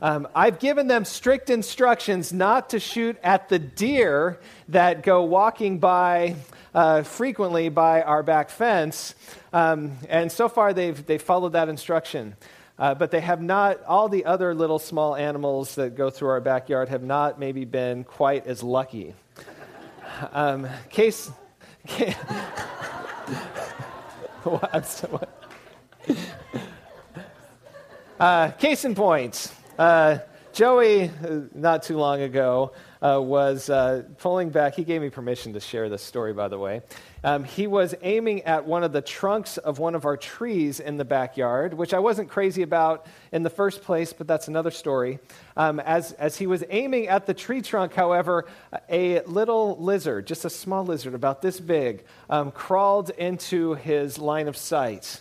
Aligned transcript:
Um, 0.00 0.28
I've 0.34 0.60
given 0.60 0.86
them 0.86 1.04
strict 1.04 1.50
instructions 1.50 2.32
not 2.32 2.70
to 2.70 2.78
shoot 2.78 3.16
at 3.22 3.48
the 3.48 3.58
deer 3.58 4.38
that 4.68 5.02
go 5.02 5.24
walking 5.24 5.78
by 5.78 6.36
uh, 6.72 7.02
frequently 7.02 7.68
by 7.68 8.02
our 8.02 8.22
back 8.22 8.50
fence. 8.50 9.16
Um, 9.52 9.98
and 10.08 10.30
so 10.30 10.48
far, 10.48 10.72
they've, 10.72 11.04
they've 11.06 11.20
followed 11.20 11.54
that 11.54 11.68
instruction. 11.68 12.36
Uh, 12.78 12.94
but 12.94 13.10
they 13.10 13.20
have 13.20 13.42
not, 13.42 13.82
all 13.84 14.08
the 14.08 14.24
other 14.24 14.54
little 14.54 14.78
small 14.78 15.16
animals 15.16 15.74
that 15.74 15.96
go 15.96 16.10
through 16.10 16.28
our 16.28 16.40
backyard 16.40 16.88
have 16.88 17.02
not 17.02 17.40
maybe 17.40 17.64
been 17.64 18.04
quite 18.04 18.46
as 18.46 18.62
lucky. 18.62 19.14
Um, 20.32 20.68
case. 20.88 21.28
case 21.86 22.14
uh, 28.20 28.50
case 28.52 28.84
in 28.84 28.94
point, 28.94 29.52
uh, 29.78 30.18
Joey, 30.52 31.04
uh, 31.04 31.42
not 31.54 31.84
too 31.84 31.96
long 31.98 32.22
ago, 32.22 32.72
uh, 33.00 33.20
was 33.22 33.70
uh, 33.70 34.02
pulling 34.18 34.50
back. 34.50 34.74
He 34.74 34.82
gave 34.82 35.00
me 35.00 35.08
permission 35.08 35.52
to 35.52 35.60
share 35.60 35.88
this 35.88 36.02
story, 36.02 36.32
by 36.32 36.48
the 36.48 36.58
way. 36.58 36.82
Um, 37.22 37.44
he 37.44 37.68
was 37.68 37.94
aiming 38.02 38.42
at 38.42 38.64
one 38.64 38.82
of 38.82 38.92
the 38.92 39.00
trunks 39.00 39.56
of 39.58 39.78
one 39.78 39.94
of 39.94 40.04
our 40.04 40.16
trees 40.16 40.80
in 40.80 40.96
the 40.96 41.04
backyard, 41.04 41.74
which 41.74 41.94
I 41.94 42.00
wasn't 42.00 42.28
crazy 42.28 42.62
about 42.62 43.06
in 43.30 43.44
the 43.44 43.50
first 43.50 43.82
place, 43.82 44.12
but 44.12 44.26
that's 44.26 44.48
another 44.48 44.72
story. 44.72 45.20
Um, 45.56 45.78
as, 45.78 46.10
as 46.12 46.36
he 46.36 46.48
was 46.48 46.64
aiming 46.70 47.06
at 47.06 47.26
the 47.26 47.34
tree 47.34 47.62
trunk, 47.62 47.94
however, 47.94 48.46
a 48.88 49.20
little 49.22 49.76
lizard, 49.80 50.26
just 50.26 50.44
a 50.44 50.50
small 50.50 50.84
lizard 50.84 51.14
about 51.14 51.40
this 51.40 51.60
big, 51.60 52.04
um, 52.30 52.50
crawled 52.50 53.10
into 53.10 53.74
his 53.74 54.18
line 54.18 54.48
of 54.48 54.56
sight 54.56 55.20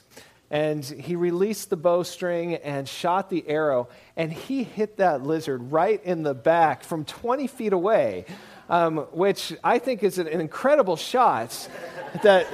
and 0.49 0.83
he 0.83 1.15
released 1.15 1.69
the 1.69 1.75
bowstring 1.75 2.55
and 2.55 2.87
shot 2.87 3.29
the 3.29 3.47
arrow, 3.47 3.89
and 4.15 4.31
he 4.31 4.63
hit 4.63 4.97
that 4.97 5.23
lizard 5.23 5.71
right 5.71 6.01
in 6.03 6.23
the 6.23 6.33
back 6.33 6.83
from 6.83 7.03
20 7.03 7.47
feet 7.47 7.73
away, 7.73 8.25
um, 8.69 8.97
which 9.11 9.53
I 9.63 9.79
think 9.79 10.03
is 10.03 10.19
an, 10.19 10.27
incredible 10.27 10.95
shot 10.95 11.67
that, 12.23 12.47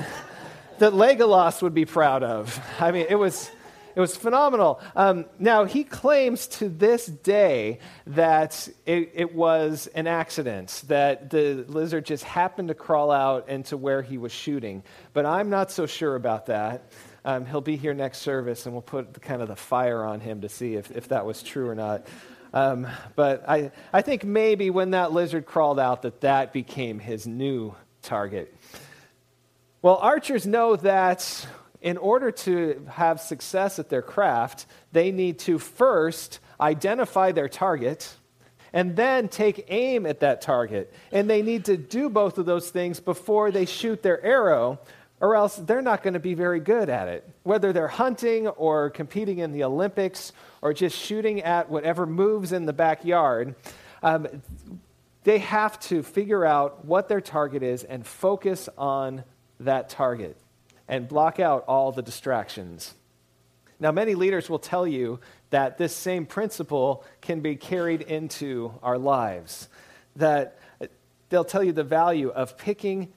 that 0.79 0.93
Legolas 0.93 1.61
would 1.61 1.73
be 1.73 1.85
proud 1.85 2.23
of. 2.23 2.59
I 2.79 2.91
mean, 2.91 3.05
it 3.09 3.15
was. 3.15 3.49
It 3.95 3.99
was 3.99 4.17
phenomenal. 4.17 4.81
Um, 4.95 5.25
now, 5.37 5.65
he 5.65 5.83
claims 5.83 6.47
to 6.47 6.67
this 6.67 7.05
day 7.05 7.77
that 8.07 8.67
it, 8.87 9.11
it, 9.13 9.35
was 9.35 9.85
an 9.93 10.07
accident, 10.07 10.81
that 10.87 11.29
the 11.29 11.63
lizard 11.67 12.03
just 12.03 12.23
happened 12.23 12.69
to 12.69 12.73
crawl 12.73 13.11
out 13.11 13.49
into 13.49 13.77
where 13.77 14.01
he 14.01 14.17
was 14.17 14.31
shooting. 14.31 14.81
But 15.13 15.27
I'm 15.27 15.51
not 15.51 15.69
so 15.69 15.85
sure 15.85 16.15
about 16.15 16.47
that. 16.47 16.89
Um, 17.25 17.45
he'll 17.45 17.61
be 17.61 17.77
here 17.77 17.93
next 17.93 18.19
service, 18.19 18.65
and 18.65 18.73
we'll 18.73 18.81
put 18.81 19.13
the, 19.13 19.19
kind 19.19 19.41
of 19.41 19.47
the 19.47 19.55
fire 19.55 20.03
on 20.03 20.19
him 20.19 20.41
to 20.41 20.49
see 20.49 20.75
if, 20.75 20.91
if 20.91 21.07
that 21.09 21.25
was 21.25 21.41
true 21.41 21.69
or 21.69 21.75
not. 21.75 22.05
Um, 22.53 22.87
but 23.15 23.47
I, 23.49 23.71
I 23.91 24.01
think 24.01 24.23
maybe 24.23 24.69
when 24.69 24.91
that 24.91 25.11
lizard 25.11 25.45
crawled 25.45 25.79
out, 25.79 26.03
that 26.03 26.21
that 26.21 26.53
became 26.53 26.99
his 26.99 27.25
new 27.25 27.73
target. 28.01 28.53
Well, 29.81 29.97
archers 29.97 30.45
know 30.45 30.75
that 30.77 31.47
in 31.81 31.97
order 31.97 32.31
to 32.31 32.85
have 32.89 33.19
success 33.19 33.79
at 33.79 33.89
their 33.89 34.01
craft, 34.01 34.65
they 34.91 35.11
need 35.11 35.39
to 35.39 35.59
first 35.59 36.39
identify 36.59 37.31
their 37.31 37.49
target 37.49 38.15
and 38.71 38.95
then 38.95 39.27
take 39.27 39.65
aim 39.67 40.05
at 40.05 40.21
that 40.21 40.41
target. 40.41 40.93
And 41.11 41.29
they 41.29 41.41
need 41.41 41.65
to 41.65 41.77
do 41.77 42.09
both 42.09 42.37
of 42.37 42.45
those 42.45 42.69
things 42.69 42.99
before 42.99 43.51
they 43.51 43.65
shoot 43.65 44.01
their 44.01 44.23
arrow, 44.23 44.79
or 45.23 45.37
else 45.37 45.55
they're 45.55 45.81
not 45.81 46.03
going 46.03 46.15
to 46.15 46.19
be 46.19 46.33
very 46.33 46.59
good 46.59 46.89
at 46.89 47.07
it. 47.07 47.25
Whether 47.43 47.71
they're 47.71 47.87
hunting 47.87 48.49
or 48.49 48.89
competing 48.89 49.37
in 49.37 49.53
the 49.53 49.63
Olympics 49.63 50.33
or 50.61 50.73
just 50.73 50.97
shooting 50.97 51.41
at 51.41 51.69
whatever 51.69 52.05
moves 52.05 52.51
in 52.51 52.65
the 52.65 52.73
backyard, 52.73 53.55
um, 54.03 54.27
they 55.23 55.37
have 55.37 55.79
to 55.79 56.03
figure 56.03 56.45
out 56.45 56.83
what 56.83 57.07
their 57.07 57.21
target 57.21 57.63
is 57.63 57.85
and 57.85 58.05
focus 58.05 58.67
on 58.77 59.23
that 59.61 59.87
target 59.87 60.35
and 60.89 61.07
block 61.07 61.39
out 61.39 61.63
all 61.69 61.93
the 61.93 62.01
distractions. 62.01 62.93
Now, 63.79 63.93
many 63.93 64.15
leaders 64.15 64.49
will 64.49 64.59
tell 64.59 64.85
you 64.85 65.21
that 65.51 65.77
this 65.77 65.95
same 65.95 66.25
principle 66.25 67.05
can 67.21 67.39
be 67.39 67.55
carried 67.55 68.01
into 68.01 68.73
our 68.83 68.97
lives, 68.97 69.69
that 70.17 70.59
they'll 71.29 71.45
tell 71.45 71.63
you 71.63 71.71
the 71.71 71.85
value 71.85 72.27
of 72.27 72.57
picking 72.57 73.13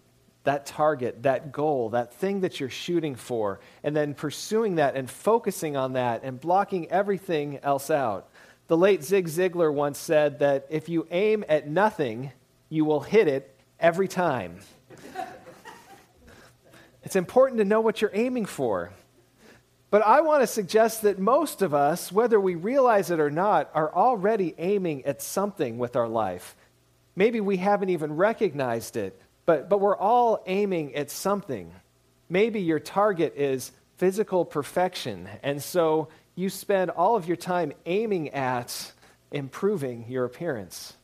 that 0.47 0.67
target, 0.67 1.23
that 1.25 1.53
goal, 1.53 1.91
that 1.91 2.15
thing 2.15 2.41
that 2.41 2.59
you're 2.59 2.71
shooting 2.71 3.15
for, 3.15 3.61
and 3.85 3.95
then 3.95 4.15
pursuing 4.15 4.77
that 4.77 4.97
and 4.97 5.11
focusing 5.11 5.77
on 5.77 5.93
that 5.93 6.25
and 6.25 6.41
blocking 6.41 6.91
everything 6.91 7.59
else 7.63 7.91
out. 7.91 8.29
The 8.69 8.77
late 8.77 9.05
Zig 9.05 9.27
Ziglar 9.27 9.73
once 9.73 9.99
said 9.99 10.41
that 10.41 10.67
if 10.71 10.89
you 10.89 11.07
aim 11.11 11.45
at 11.49 11.69
nothing, 11.69 12.33
you 12.69 12.85
will 12.85 13.01
hit 13.01 13.29
it 13.29 13.55
every 13.79 14.09
time. 14.09 14.59
it's 17.05 17.17
important 17.17 17.59
to 17.59 17.65
know 17.65 17.81
what 17.81 18.01
you're 18.01 18.11
aiming 18.15 18.47
for. 18.47 18.91
But 19.91 20.03
I 20.03 20.21
want 20.21 20.43
to 20.43 20.49
suggest 20.49 21.03
that 21.03 21.19
most 21.19 21.63
of 21.63 21.75
us, 21.75 22.11
whether 22.11 22.41
we 22.41 22.55
realize 22.55 23.11
it 23.11 23.21
or 23.21 23.31
not, 23.31 23.71
are 23.75 23.95
already 23.95 24.55
aiming 24.59 25.05
at 25.05 25.23
something 25.23 25.79
with 25.79 25.95
our 25.95 26.09
life. 26.09 26.57
Maybe 27.15 27.41
we 27.41 27.57
haven't 27.57 27.91
even 27.91 28.17
recognized 28.17 28.97
it, 28.97 29.21
but, 29.47 29.69
but 29.69 29.81
we're 29.81 29.97
all 29.97 30.43
aiming 30.47 30.95
at 30.97 31.11
something. 31.11 31.73
Maybe 32.29 32.61
your 32.61 32.81
target 32.81 33.35
is 33.37 33.73
physical 33.97 34.45
perfection, 34.45 35.29
and 35.43 35.63
so 35.63 36.09
you 36.35 36.51
spend 36.51 36.91
all 36.91 37.17
of 37.17 37.27
your 37.27 37.37
time 37.37 37.73
aiming 37.87 38.31
at 38.31 38.93
improving 39.31 40.05
your 40.09 40.25
appearance. 40.25 40.95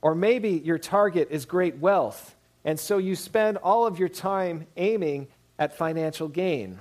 Or 0.00 0.14
maybe 0.14 0.50
your 0.50 0.78
target 0.78 1.28
is 1.30 1.44
great 1.44 1.76
wealth, 1.76 2.34
and 2.64 2.80
so 2.80 2.98
you 2.98 3.14
spend 3.14 3.58
all 3.58 3.86
of 3.86 3.98
your 3.98 4.08
time 4.08 4.66
aiming 4.76 5.28
at 5.58 5.76
financial 5.76 6.26
gain. 6.26 6.80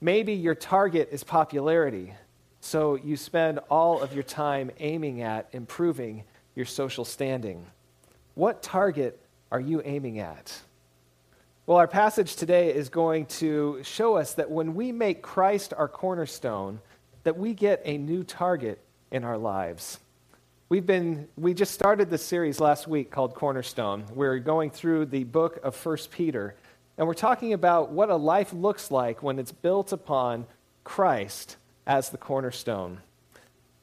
Maybe 0.00 0.32
your 0.32 0.54
target 0.54 1.10
is 1.12 1.24
popularity, 1.24 2.14
so 2.60 2.94
you 2.94 3.16
spend 3.16 3.58
all 3.70 4.00
of 4.00 4.14
your 4.14 4.22
time 4.22 4.70
aiming 4.78 5.20
at 5.20 5.48
improving 5.52 6.24
your 6.54 6.64
social 6.64 7.04
standing. 7.04 7.66
What 8.34 8.62
target 8.62 9.19
are 9.50 9.60
you 9.60 9.82
aiming 9.84 10.18
at? 10.18 10.60
Well, 11.66 11.78
our 11.78 11.88
passage 11.88 12.36
today 12.36 12.74
is 12.74 12.88
going 12.88 13.26
to 13.26 13.80
show 13.82 14.16
us 14.16 14.34
that 14.34 14.50
when 14.50 14.74
we 14.74 14.92
make 14.92 15.22
Christ 15.22 15.74
our 15.76 15.88
cornerstone, 15.88 16.80
that 17.24 17.36
we 17.36 17.54
get 17.54 17.82
a 17.84 17.98
new 17.98 18.24
target 18.24 18.80
in 19.10 19.24
our 19.24 19.38
lives. 19.38 19.98
We've 20.68 20.86
been 20.86 21.28
we 21.36 21.52
just 21.52 21.74
started 21.74 22.10
this 22.10 22.24
series 22.24 22.60
last 22.60 22.86
week 22.86 23.10
called 23.10 23.34
Cornerstone. 23.34 24.04
We're 24.14 24.38
going 24.38 24.70
through 24.70 25.06
the 25.06 25.24
book 25.24 25.58
of 25.64 25.74
1 25.84 25.96
Peter, 26.12 26.54
and 26.96 27.06
we're 27.06 27.14
talking 27.14 27.52
about 27.52 27.90
what 27.90 28.08
a 28.08 28.16
life 28.16 28.52
looks 28.52 28.90
like 28.90 29.22
when 29.22 29.38
it's 29.40 29.52
built 29.52 29.92
upon 29.92 30.46
Christ 30.84 31.56
as 31.86 32.10
the 32.10 32.18
cornerstone. 32.18 33.00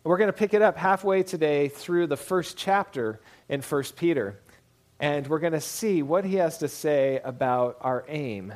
We're 0.05 0.17
going 0.17 0.29
to 0.29 0.33
pick 0.33 0.53
it 0.53 0.61
up 0.61 0.77
halfway 0.77 1.23
today 1.23 1.67
through 1.67 2.07
the 2.07 2.15
first 2.15 2.55
chapter 2.55 3.19
in 3.49 3.61
1 3.61 3.83
Peter. 3.97 4.39
And 4.99 5.27
we're 5.27 5.39
going 5.39 5.53
to 5.53 5.61
see 5.61 6.01
what 6.01 6.25
he 6.25 6.35
has 6.35 6.57
to 6.59 6.67
say 6.67 7.21
about 7.23 7.77
our 7.81 8.03
aim 8.07 8.53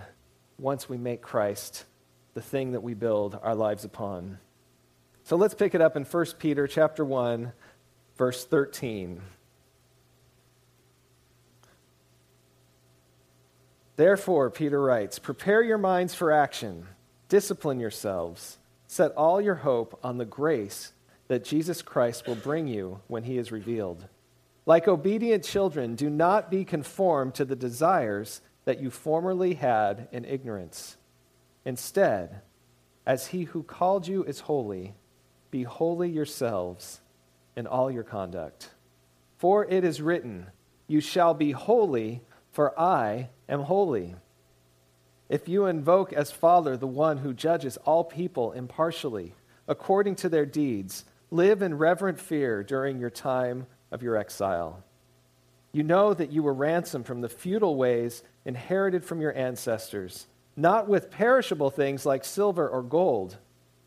once 0.57 0.89
we 0.89 0.97
make 0.97 1.21
Christ 1.21 1.85
the 2.33 2.41
thing 2.41 2.71
that 2.71 2.81
we 2.81 2.93
build 2.93 3.37
our 3.41 3.55
lives 3.55 3.85
upon. 3.85 4.39
So 5.23 5.35
let's 5.35 5.53
pick 5.53 5.75
it 5.75 5.81
up 5.81 5.95
in 5.95 6.03
1 6.03 6.25
Peter 6.39 6.67
chapter 6.67 7.05
1 7.05 7.53
verse 8.17 8.45
13. 8.45 9.21
Therefore, 13.95 14.49
Peter 14.49 14.81
writes, 14.81 15.19
prepare 15.19 15.61
your 15.61 15.77
minds 15.77 16.15
for 16.15 16.31
action, 16.31 16.87
discipline 17.29 17.79
yourselves, 17.79 18.57
set 18.87 19.11
all 19.13 19.39
your 19.39 19.55
hope 19.55 19.99
on 20.03 20.17
the 20.17 20.25
grace 20.25 20.93
that 21.27 21.43
Jesus 21.43 21.81
Christ 21.81 22.27
will 22.27 22.35
bring 22.35 22.67
you 22.67 23.01
when 23.07 23.23
he 23.23 23.37
is 23.37 23.51
revealed. 23.51 24.07
Like 24.65 24.87
obedient 24.87 25.43
children, 25.43 25.95
do 25.95 26.09
not 26.09 26.51
be 26.51 26.63
conformed 26.65 27.33
to 27.35 27.45
the 27.45 27.55
desires 27.55 28.41
that 28.65 28.79
you 28.79 28.91
formerly 28.91 29.55
had 29.55 30.07
in 30.11 30.23
ignorance. 30.23 30.97
Instead, 31.65 32.41
as 33.05 33.27
he 33.27 33.45
who 33.45 33.63
called 33.63 34.07
you 34.07 34.23
is 34.23 34.41
holy, 34.41 34.93
be 35.49 35.63
holy 35.63 36.09
yourselves 36.09 37.01
in 37.55 37.65
all 37.65 37.89
your 37.89 38.03
conduct. 38.03 38.69
For 39.37 39.65
it 39.65 39.83
is 39.83 40.01
written, 40.01 40.47
You 40.87 41.01
shall 41.01 41.33
be 41.33 41.51
holy, 41.51 42.21
for 42.51 42.79
I 42.79 43.29
am 43.49 43.61
holy. 43.61 44.15
If 45.29 45.47
you 45.47 45.65
invoke 45.65 46.13
as 46.13 46.31
Father 46.31 46.77
the 46.77 46.87
one 46.87 47.17
who 47.17 47.33
judges 47.33 47.77
all 47.77 48.03
people 48.03 48.51
impartially, 48.51 49.33
according 49.67 50.15
to 50.17 50.29
their 50.29 50.45
deeds, 50.45 51.05
live 51.31 51.61
in 51.61 51.77
reverent 51.77 52.19
fear 52.19 52.63
during 52.63 52.99
your 52.99 53.09
time 53.09 53.65
of 53.91 54.01
your 54.01 54.15
exile. 54.15 54.83
You 55.71 55.83
know 55.83 56.13
that 56.13 56.31
you 56.31 56.43
were 56.43 56.53
ransomed 56.53 57.05
from 57.05 57.21
the 57.21 57.29
futile 57.29 57.75
ways 57.75 58.23
inherited 58.45 59.05
from 59.05 59.21
your 59.21 59.35
ancestors, 59.37 60.27
not 60.55 60.87
with 60.87 61.11
perishable 61.11 61.69
things 61.69 62.05
like 62.05 62.25
silver 62.25 62.67
or 62.67 62.81
gold, 62.81 63.37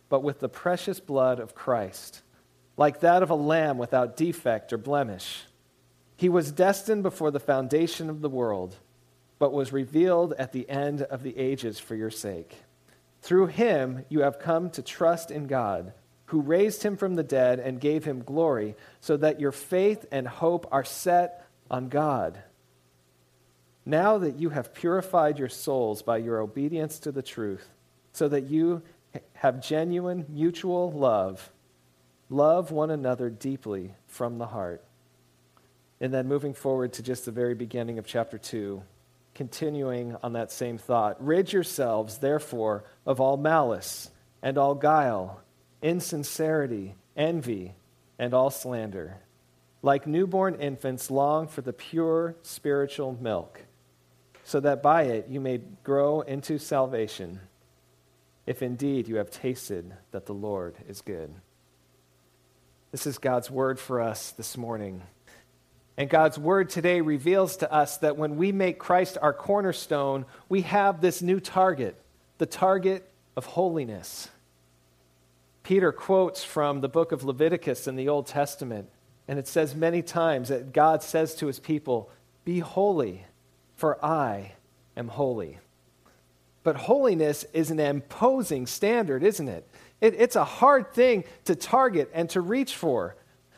but 0.09 0.23
with 0.23 0.41
the 0.41 0.49
precious 0.49 1.01
blood 1.01 1.41
of 1.41 1.55
Christ, 1.55 2.23
like 2.77 3.01
that 3.01 3.23
of 3.23 3.31
a 3.31 3.35
lamb 3.35 3.79
without 3.79 4.17
defect 4.17 4.73
or 4.73 4.79
blemish. 4.79 5.45
He 6.17 6.29
was 6.29 6.53
destined 6.53 7.03
before 7.03 7.31
the 7.31 7.41
foundation 7.41 8.09
of 8.09 8.21
the 8.21 8.29
world, 8.29 8.77
but 9.39 9.53
was 9.53 9.73
revealed 9.73 10.33
at 10.35 10.53
the 10.53 10.69
end 10.71 11.03
of 11.03 11.23
the 11.23 11.37
ages 11.37 11.79
for 11.79 11.95
your 11.95 12.11
sake. 12.11 12.63
Through 13.21 13.49
him 13.49 14.05
you 14.09 14.21
have 14.21 14.39
come 14.39 14.71
to 14.71 14.83
trust 14.83 15.31
in 15.31 15.47
God 15.47 15.93
who 16.27 16.41
raised 16.41 16.83
him 16.83 16.97
from 16.97 17.17
the 17.17 17.23
dead 17.23 17.61
and 17.61 17.81
gave 17.81 18.05
him 18.05 18.23
glory, 18.23 18.75
so 19.01 19.17
that 19.17 19.41
your 19.41 19.53
faith 19.53 20.07
and 20.11 20.27
hope 20.27 20.67
are 20.73 20.85
set 20.85 21.47
on 21.71 21.89
God. 21.89 22.39
Now 23.87 24.19
that 24.19 24.39
you 24.39 24.51
have 24.51 24.75
purified 24.75 25.39
your 25.39 25.51
souls 25.51 26.03
by 26.03 26.17
your 26.19 26.41
obedience 26.41 26.99
to 27.01 27.13
the 27.13 27.23
truth, 27.23 27.69
so 28.13 28.29
that 28.29 28.45
you 28.45 28.83
have 29.35 29.63
genuine 29.63 30.25
mutual 30.29 30.91
love, 30.91 31.53
love 32.31 32.71
one 32.71 32.91
another 32.91 33.29
deeply 33.29 33.95
from 34.07 34.39
the 34.39 34.47
heart. 34.47 34.83
And 36.01 36.13
then 36.13 36.27
moving 36.27 36.55
forward 36.55 36.95
to 36.95 37.03
just 37.03 37.27
the 37.27 37.31
very 37.31 37.55
beginning 37.55 37.99
of 37.99 38.07
chapter 38.07 38.39
2, 38.39 38.83
continuing 39.35 40.17
on 40.23 40.33
that 40.33 40.51
same 40.51 40.79
thought 40.79 41.23
rid 41.25 41.53
yourselves, 41.53 42.19
therefore, 42.19 42.85
of 43.05 43.21
all 43.21 43.37
malice 43.37 44.11
and 44.43 44.57
all 44.57 44.75
guile 44.75 45.41
insincerity, 45.85 46.95
envy, 47.15 47.75
and 48.19 48.33
all 48.33 48.51
slander. 48.51 49.19
Like 49.83 50.07
newborn 50.07 50.55
infants, 50.55 51.11
long 51.11 51.47
for 51.47 51.61
the 51.61 51.75
pure 51.75 52.37
spiritual 52.41 53.19
milk, 53.21 53.61
so 54.45 54.59
that 54.61 54.83
by 54.83 55.03
it 55.03 55.27
you 55.29 55.41
may 55.41 55.61
grow 55.85 56.23
into 56.23 56.59
salvation, 56.59 57.39
if 58.47 58.63
indeed 58.63 59.09
you 59.09 59.17
have 59.17 59.31
tasted 59.31 59.93
that 60.11 60.25
the 60.25 60.33
Lord 60.33 60.75
is 60.89 61.03
good. 61.03 61.33
This 62.91 63.07
is 63.07 63.19
God's 63.19 63.51
word 63.51 63.79
for 63.79 64.01
us 64.01 64.31
this 64.31 64.57
morning. 64.57 65.03
And 65.99 66.09
God's 66.09 66.39
word 66.39 66.71
today 66.71 67.03
reveals 67.03 67.59
to 67.59 67.71
us 67.71 67.99
that 67.99 68.17
when 68.17 68.37
we 68.37 68.53
make 68.53 68.79
Christ 68.79 69.19
our 69.21 69.35
cornerstone, 69.35 70.25
we 70.49 70.63
have 70.63 71.03
this 71.03 71.21
new 71.21 71.41
target, 71.41 72.01
the 72.39 72.47
target 72.47 73.07
of 73.37 73.45
holiness. 73.45 74.31
Peter 75.65 75.93
quotes 75.93 76.45
from 76.45 76.83
the 76.83 76.91
book 76.91 77.11
of 77.11 77.25
Leviticus 77.25 77.87
in 77.87 77.97
the 77.97 78.07
Old 78.07 78.27
Testament, 78.27 78.87
and 79.27 79.39
it 79.39 79.49
says 79.49 79.75
many 79.75 80.03
times 80.03 80.51
that 80.51 80.75
God 80.75 81.03
says 81.03 81.35
to 81.37 81.47
his 81.47 81.59
people, 81.59 82.11
Be 82.45 82.59
holy, 82.59 83.25
for 83.75 84.03
I 84.05 84.53
am 84.95 85.09
holy. 85.09 85.59
But 86.65 86.77
holiness 86.77 87.47
is 87.55 87.71
an 87.71 87.81
imposing 87.81 88.67
standard, 88.67 89.23
isn't 89.23 89.49
it? 89.49 89.67
it? 90.03 90.15
It's 90.19 90.37
a 90.37 90.45
hard 90.45 90.93
thing 90.93 91.25
to 91.47 91.57
target 91.57 92.11
and 92.13 92.29
to 92.31 92.43
reach 92.43 92.77
for. 92.77 93.17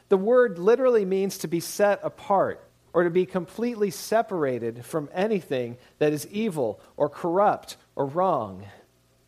The 0.09 0.17
word 0.17 0.61
literally 0.61 1.05
means 1.05 1.39
to 1.39 1.49
be 1.49 1.59
set 1.59 1.99
apart 2.05 2.63
or 2.93 3.03
to 3.03 3.11
be 3.11 3.27
completely 3.27 3.91
separated 3.91 4.85
from 4.85 5.11
anything 5.13 5.77
that 5.99 6.13
is 6.13 6.29
evil 6.29 6.81
or 6.97 7.09
corrupt 7.09 7.77
or 7.97 8.07
wrong. 8.07 8.65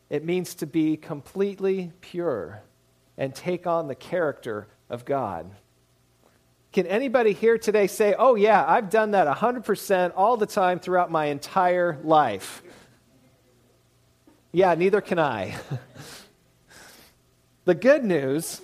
It 0.09 0.23
means 0.23 0.55
to 0.55 0.65
be 0.65 0.95
completely 0.95 1.91
pure 1.99 2.63
and 3.19 3.35
take 3.35 3.67
on 3.67 3.87
the 3.87 3.95
character 3.95 4.67
of 4.89 5.05
God. 5.05 5.51
Can 6.71 6.87
anybody 6.87 7.33
here 7.33 7.57
today 7.57 7.85
say, 7.87 8.15
oh, 8.17 8.35
yeah, 8.35 8.63
I've 8.65 8.89
done 8.89 9.11
that 9.11 9.27
100% 9.27 10.13
all 10.15 10.37
the 10.37 10.45
time 10.45 10.79
throughout 10.79 11.11
my 11.11 11.25
entire 11.25 11.99
life? 12.03 12.63
Yeah, 14.53 14.73
neither 14.75 15.01
can 15.01 15.19
I. 15.19 15.57
the 17.65 17.75
good 17.75 18.05
news, 18.05 18.61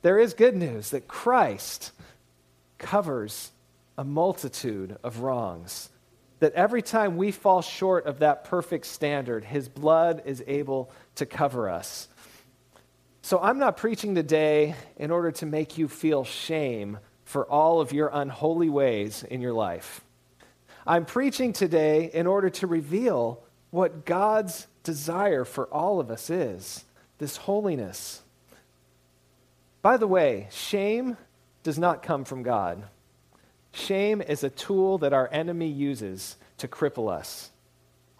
there 0.00 0.18
is 0.18 0.32
good 0.32 0.56
news 0.56 0.90
that 0.90 1.06
Christ 1.06 1.92
covers 2.78 3.52
a 3.98 4.04
multitude 4.04 4.96
of 5.04 5.20
wrongs. 5.20 5.90
That 6.40 6.54
every 6.54 6.82
time 6.82 7.16
we 7.18 7.32
fall 7.32 7.62
short 7.62 8.06
of 8.06 8.20
that 8.20 8.44
perfect 8.44 8.86
standard, 8.86 9.44
his 9.44 9.68
blood 9.68 10.22
is 10.24 10.42
able 10.46 10.90
to 11.16 11.26
cover 11.26 11.68
us. 11.68 12.08
So 13.24 13.38
I'm 13.38 13.58
not 13.58 13.76
preaching 13.76 14.16
today 14.16 14.74
in 14.96 15.12
order 15.12 15.30
to 15.30 15.46
make 15.46 15.78
you 15.78 15.86
feel 15.86 16.24
shame 16.24 16.98
for 17.24 17.48
all 17.48 17.80
of 17.80 17.92
your 17.92 18.10
unholy 18.12 18.68
ways 18.68 19.22
in 19.22 19.40
your 19.40 19.52
life. 19.52 20.02
I'm 20.84 21.04
preaching 21.04 21.52
today 21.52 22.10
in 22.12 22.26
order 22.26 22.50
to 22.50 22.66
reveal 22.66 23.40
what 23.70 24.04
God's 24.04 24.66
desire 24.82 25.44
for 25.44 25.66
all 25.68 26.00
of 26.00 26.10
us 26.10 26.30
is 26.30 26.84
this 27.18 27.36
holiness. 27.36 28.22
By 29.80 29.96
the 29.96 30.08
way, 30.08 30.48
shame 30.50 31.16
does 31.62 31.78
not 31.78 32.02
come 32.02 32.24
from 32.24 32.42
God. 32.42 32.82
Shame 33.70 34.20
is 34.20 34.42
a 34.42 34.50
tool 34.50 34.98
that 34.98 35.12
our 35.12 35.28
enemy 35.32 35.68
uses 35.68 36.36
to 36.58 36.66
cripple 36.66 37.08
us, 37.08 37.52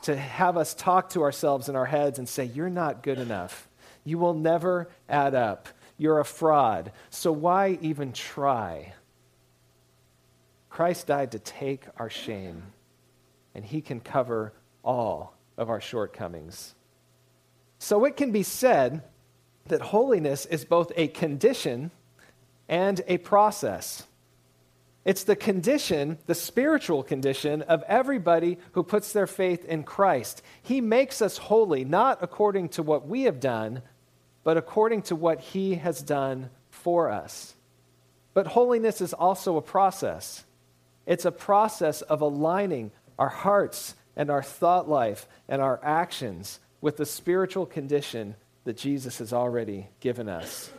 to 0.02 0.16
have 0.16 0.56
us 0.56 0.74
talk 0.74 1.10
to 1.10 1.22
ourselves 1.22 1.68
in 1.68 1.74
our 1.74 1.86
heads 1.86 2.20
and 2.20 2.28
say, 2.28 2.44
You're 2.44 2.70
not 2.70 3.02
good 3.02 3.18
enough. 3.18 3.68
You 4.04 4.18
will 4.18 4.34
never 4.34 4.90
add 5.08 5.34
up. 5.34 5.68
You're 5.96 6.20
a 6.20 6.24
fraud. 6.24 6.92
So 7.10 7.30
why 7.30 7.78
even 7.80 8.12
try? 8.12 8.94
Christ 10.70 11.06
died 11.06 11.32
to 11.32 11.38
take 11.38 11.84
our 11.98 12.10
shame, 12.10 12.62
and 13.54 13.64
he 13.64 13.80
can 13.80 14.00
cover 14.00 14.52
all 14.82 15.34
of 15.56 15.68
our 15.68 15.80
shortcomings. 15.80 16.74
So 17.78 18.04
it 18.04 18.16
can 18.16 18.32
be 18.32 18.42
said 18.42 19.02
that 19.66 19.80
holiness 19.80 20.46
is 20.46 20.64
both 20.64 20.90
a 20.96 21.08
condition 21.08 21.90
and 22.68 23.00
a 23.06 23.18
process. 23.18 24.04
It's 25.04 25.24
the 25.24 25.36
condition, 25.36 26.18
the 26.26 26.34
spiritual 26.34 27.02
condition 27.02 27.62
of 27.62 27.82
everybody 27.88 28.58
who 28.72 28.82
puts 28.82 29.12
their 29.12 29.26
faith 29.26 29.64
in 29.64 29.82
Christ. 29.82 30.42
He 30.62 30.80
makes 30.80 31.20
us 31.20 31.38
holy, 31.38 31.84
not 31.84 32.18
according 32.22 32.70
to 32.70 32.82
what 32.82 33.06
we 33.06 33.22
have 33.22 33.40
done, 33.40 33.82
but 34.44 34.56
according 34.56 35.02
to 35.02 35.16
what 35.16 35.40
he 35.40 35.76
has 35.76 36.02
done 36.02 36.50
for 36.70 37.10
us. 37.10 37.54
But 38.34 38.46
holiness 38.46 39.00
is 39.00 39.12
also 39.12 39.56
a 39.56 39.62
process. 39.62 40.44
It's 41.06 41.24
a 41.24 41.32
process 41.32 42.02
of 42.02 42.20
aligning 42.20 42.90
our 43.18 43.28
hearts 43.28 43.94
and 44.16 44.30
our 44.30 44.42
thought 44.42 44.88
life 44.88 45.26
and 45.48 45.60
our 45.60 45.80
actions 45.82 46.60
with 46.80 46.96
the 46.96 47.06
spiritual 47.06 47.66
condition 47.66 48.34
that 48.64 48.76
Jesus 48.76 49.18
has 49.18 49.32
already 49.32 49.88
given 50.00 50.28
us. 50.28 50.70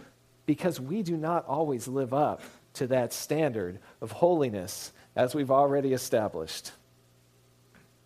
Because 0.45 0.79
we 0.79 1.03
do 1.03 1.15
not 1.15 1.45
always 1.45 1.87
live 1.87 2.13
up 2.13 2.41
to 2.75 2.87
that 2.87 3.13
standard 3.13 3.79
of 4.01 4.11
holiness 4.11 4.91
as 5.15 5.35
we've 5.35 5.51
already 5.51 5.93
established. 5.93 6.71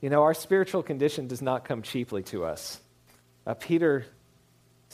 You 0.01 0.09
know, 0.09 0.23
our 0.23 0.33
spiritual 0.33 0.83
condition 0.83 1.27
does 1.27 1.41
not 1.41 1.65
come 1.65 1.81
cheaply 1.81 2.23
to 2.23 2.45
us. 2.45 2.79
Uh, 3.45 3.53
Peter 3.53 4.05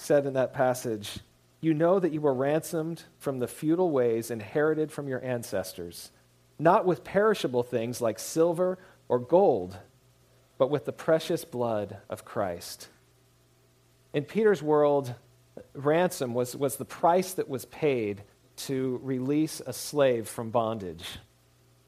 said 0.03 0.25
in 0.25 0.33
that 0.33 0.53
passage, 0.53 1.19
You 1.61 1.73
know 1.73 1.99
that 1.99 2.11
you 2.11 2.21
were 2.21 2.33
ransomed 2.33 3.03
from 3.17 3.39
the 3.39 3.47
futile 3.47 3.91
ways 3.91 4.29
inherited 4.29 4.91
from 4.91 5.07
your 5.07 5.23
ancestors, 5.23 6.11
not 6.59 6.85
with 6.85 7.03
perishable 7.03 7.63
things 7.63 8.01
like 8.01 8.19
silver 8.19 8.77
or 9.07 9.19
gold, 9.19 9.77
but 10.57 10.69
with 10.69 10.85
the 10.85 10.93
precious 10.93 11.45
blood 11.45 11.97
of 12.09 12.25
Christ. 12.25 12.89
In 14.13 14.23
Peter's 14.23 14.61
world, 14.61 15.15
ransom 15.73 16.33
was, 16.33 16.55
was 16.55 16.77
the 16.77 16.85
price 16.85 17.33
that 17.33 17.49
was 17.49 17.65
paid 17.65 18.23
to 18.55 18.99
release 19.03 19.61
a 19.65 19.73
slave 19.73 20.27
from 20.27 20.51
bondage. 20.51 21.17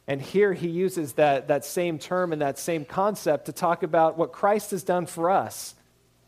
And 0.08 0.22
here 0.22 0.54
he 0.54 0.68
uses 0.68 1.14
that, 1.14 1.48
that 1.48 1.66
same 1.66 2.00
term 2.00 2.32
and 2.32 2.42
that 2.42 2.60
same 2.60 2.86
concept 2.86 3.46
to 3.46 3.52
talk 3.52 3.84
about 3.84 4.18
what 4.18 4.32
Christ 4.32 4.72
has 4.72 4.84
done 4.84 5.06
for 5.06 5.30
us. 5.30 5.76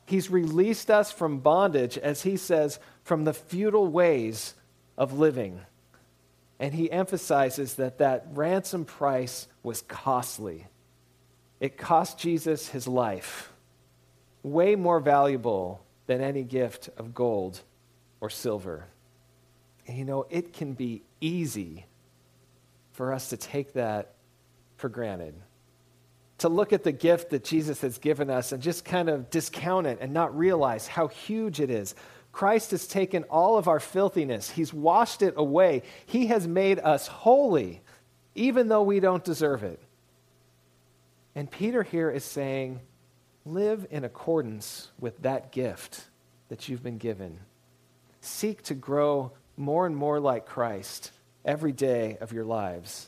He's 0.07 0.31
released 0.31 0.89
us 0.89 1.11
from 1.11 1.39
bondage, 1.39 1.97
as 1.97 2.21
he 2.21 2.37
says, 2.37 2.79
from 3.03 3.25
the 3.25 3.33
futile 3.33 3.87
ways 3.87 4.53
of 4.97 5.19
living. 5.19 5.59
And 6.59 6.73
he 6.73 6.89
emphasizes 6.89 7.73
that 7.73 7.97
that 7.97 8.25
ransom 8.31 8.85
price 8.85 9.49
was 9.63 9.81
costly. 9.81 10.67
It 11.59 11.77
cost 11.77 12.17
Jesus 12.17 12.69
his 12.69 12.87
life, 12.87 13.51
way 14.43 14.75
more 14.75 15.01
valuable 15.01 15.83
than 16.05 16.21
any 16.21 16.43
gift 16.43 16.89
of 16.97 17.13
gold 17.13 17.59
or 18.21 18.29
silver. 18.29 18.85
And 19.87 19.97
you 19.97 20.05
know, 20.05 20.25
it 20.29 20.53
can 20.53 20.71
be 20.71 21.03
easy 21.19 21.85
for 22.93 23.11
us 23.11 23.29
to 23.31 23.37
take 23.37 23.73
that 23.73 24.13
for 24.77 24.87
granted. 24.87 25.35
To 26.39 26.49
look 26.49 26.71
at 26.71 26.83
the 26.83 26.91
gift 26.91 27.31
that 27.31 27.43
Jesus 27.43 27.81
has 27.81 27.97
given 27.97 28.29
us 28.29 28.51
and 28.51 28.61
just 28.61 28.85
kind 28.85 29.09
of 29.09 29.29
discount 29.29 29.87
it 29.87 29.97
and 30.01 30.13
not 30.13 30.37
realize 30.37 30.87
how 30.87 31.07
huge 31.07 31.59
it 31.59 31.71
is. 31.71 31.95
Christ 32.31 32.71
has 32.71 32.85
taken 32.85 33.23
all 33.23 33.57
of 33.57 33.67
our 33.67 33.79
filthiness, 33.79 34.49
He's 34.49 34.73
washed 34.73 35.21
it 35.21 35.33
away. 35.37 35.81
He 36.05 36.27
has 36.27 36.47
made 36.47 36.79
us 36.79 37.07
holy, 37.07 37.81
even 38.35 38.67
though 38.67 38.83
we 38.83 38.99
don't 38.99 39.23
deserve 39.23 39.63
it. 39.63 39.81
And 41.33 41.49
Peter 41.49 41.83
here 41.83 42.11
is 42.11 42.23
saying, 42.23 42.81
live 43.47 43.87
in 43.89 44.03
accordance 44.03 44.89
with 44.99 45.21
that 45.21 45.51
gift 45.51 46.01
that 46.49 46.67
you've 46.67 46.83
been 46.83 46.97
given. 46.97 47.39
Seek 48.21 48.61
to 48.63 48.73
grow 48.73 49.31
more 49.55 49.85
and 49.85 49.95
more 49.95 50.19
like 50.19 50.45
Christ 50.45 51.11
every 51.45 51.71
day 51.71 52.17
of 52.19 52.33
your 52.33 52.45
lives. 52.45 53.07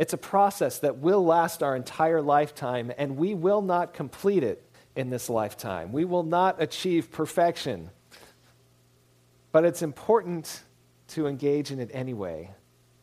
It's 0.00 0.14
a 0.14 0.18
process 0.18 0.78
that 0.78 0.96
will 0.96 1.22
last 1.22 1.62
our 1.62 1.76
entire 1.76 2.22
lifetime, 2.22 2.90
and 2.96 3.18
we 3.18 3.34
will 3.34 3.60
not 3.60 3.92
complete 3.92 4.42
it 4.42 4.64
in 4.96 5.10
this 5.10 5.28
lifetime. 5.28 5.92
We 5.92 6.06
will 6.06 6.22
not 6.22 6.62
achieve 6.62 7.12
perfection. 7.12 7.90
But 9.52 9.66
it's 9.66 9.82
important 9.82 10.62
to 11.08 11.26
engage 11.26 11.70
in 11.70 11.78
it 11.80 11.90
anyway, 11.92 12.50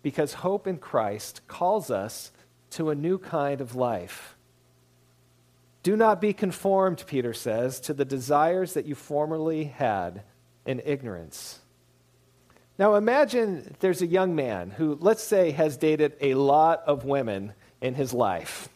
because 0.01 0.33
hope 0.33 0.65
in 0.65 0.79
Christ 0.79 1.41
calls 1.47 1.91
us 1.91 2.31
to 2.71 2.89
a 2.89 2.95
new 2.95 3.19
kind 3.19 3.61
of 3.61 3.75
life. 3.75 4.35
Do 5.83 5.95
not 5.95 6.19
be 6.19 6.33
conformed, 6.33 7.03
Peter 7.05 7.31
says, 7.31 7.79
to 7.81 7.93
the 7.93 8.05
desires 8.05 8.73
that 8.73 8.87
you 8.87 8.95
formerly 8.95 9.65
had 9.65 10.23
in 10.65 10.81
ignorance. 10.83 11.59
Now 12.77 12.96
imagine 12.96 13.75
there's 13.79 14.01
a 14.01 14.07
young 14.07 14.36
man 14.36 14.69
who, 14.69 14.98
let's 15.01 15.24
say, 15.24 15.51
has 15.51 15.77
dated 15.77 16.13
a 16.22 16.36
lot 16.36 16.84
of 16.86 17.05
women 17.05 17.53
in 17.81 17.96
his 17.96 18.13
life. 18.13 18.69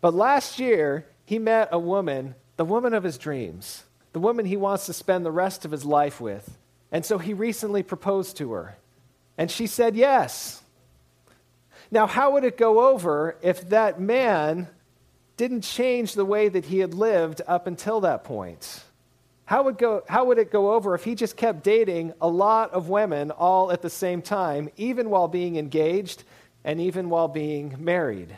But 0.00 0.14
last 0.14 0.58
year, 0.58 1.06
he 1.24 1.38
met 1.38 1.68
a 1.72 1.78
woman, 1.78 2.34
the 2.56 2.64
woman 2.64 2.94
of 2.94 3.04
his 3.04 3.18
dreams, 3.18 3.84
the 4.12 4.20
woman 4.20 4.46
he 4.46 4.56
wants 4.56 4.86
to 4.86 4.92
spend 4.92 5.24
the 5.24 5.30
rest 5.30 5.64
of 5.64 5.70
his 5.70 5.84
life 5.84 6.20
with. 6.20 6.58
And 6.90 7.04
so 7.04 7.18
he 7.18 7.34
recently 7.34 7.82
proposed 7.82 8.36
to 8.38 8.52
her. 8.52 8.76
And 9.38 9.50
she 9.50 9.66
said 9.66 9.94
yes. 9.94 10.62
Now, 11.90 12.06
how 12.06 12.32
would 12.32 12.44
it 12.44 12.56
go 12.56 12.88
over 12.90 13.36
if 13.42 13.68
that 13.68 14.00
man 14.00 14.68
didn't 15.36 15.62
change 15.62 16.14
the 16.14 16.24
way 16.24 16.48
that 16.48 16.66
he 16.66 16.78
had 16.78 16.94
lived 16.94 17.42
up 17.46 17.66
until 17.66 18.00
that 18.00 18.24
point? 18.24 18.84
How 19.52 19.64
would, 19.64 19.76
go, 19.76 20.02
how 20.08 20.24
would 20.24 20.38
it 20.38 20.50
go 20.50 20.72
over 20.72 20.94
if 20.94 21.04
he 21.04 21.14
just 21.14 21.36
kept 21.36 21.62
dating 21.62 22.14
a 22.22 22.26
lot 22.26 22.72
of 22.72 22.88
women 22.88 23.30
all 23.30 23.70
at 23.70 23.82
the 23.82 23.90
same 23.90 24.22
time, 24.22 24.70
even 24.78 25.10
while 25.10 25.28
being 25.28 25.56
engaged 25.56 26.24
and 26.64 26.80
even 26.80 27.10
while 27.10 27.28
being 27.28 27.76
married? 27.78 28.34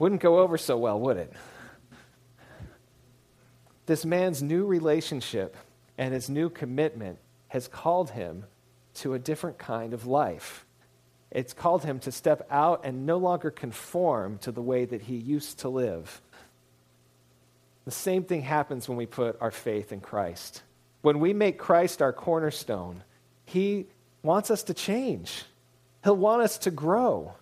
Wouldn't 0.00 0.20
go 0.20 0.40
over 0.40 0.58
so 0.58 0.76
well, 0.76 0.98
would 0.98 1.18
it? 1.18 1.32
This 3.86 4.04
man's 4.04 4.42
new 4.42 4.66
relationship 4.66 5.56
and 5.96 6.12
his 6.12 6.28
new 6.28 6.50
commitment 6.50 7.20
has 7.46 7.68
called 7.68 8.10
him 8.10 8.46
to 8.94 9.14
a 9.14 9.20
different 9.20 9.58
kind 9.58 9.94
of 9.94 10.04
life. 10.04 10.66
It's 11.30 11.52
called 11.52 11.84
him 11.84 12.00
to 12.00 12.10
step 12.10 12.44
out 12.50 12.80
and 12.82 13.06
no 13.06 13.18
longer 13.18 13.52
conform 13.52 14.38
to 14.38 14.50
the 14.50 14.62
way 14.62 14.84
that 14.84 15.02
he 15.02 15.14
used 15.14 15.60
to 15.60 15.68
live. 15.68 16.20
The 17.84 17.90
same 17.90 18.24
thing 18.24 18.42
happens 18.42 18.88
when 18.88 18.96
we 18.96 19.06
put 19.06 19.36
our 19.40 19.50
faith 19.50 19.92
in 19.92 20.00
Christ. 20.00 20.62
When 21.02 21.18
we 21.18 21.32
make 21.32 21.58
Christ 21.58 22.00
our 22.00 22.12
cornerstone, 22.12 23.02
He 23.44 23.86
wants 24.22 24.50
us 24.50 24.62
to 24.64 24.74
change. 24.74 25.44
He'll 26.04 26.16
want 26.16 26.42
us 26.42 26.58
to 26.58 26.70
grow. 26.70 27.34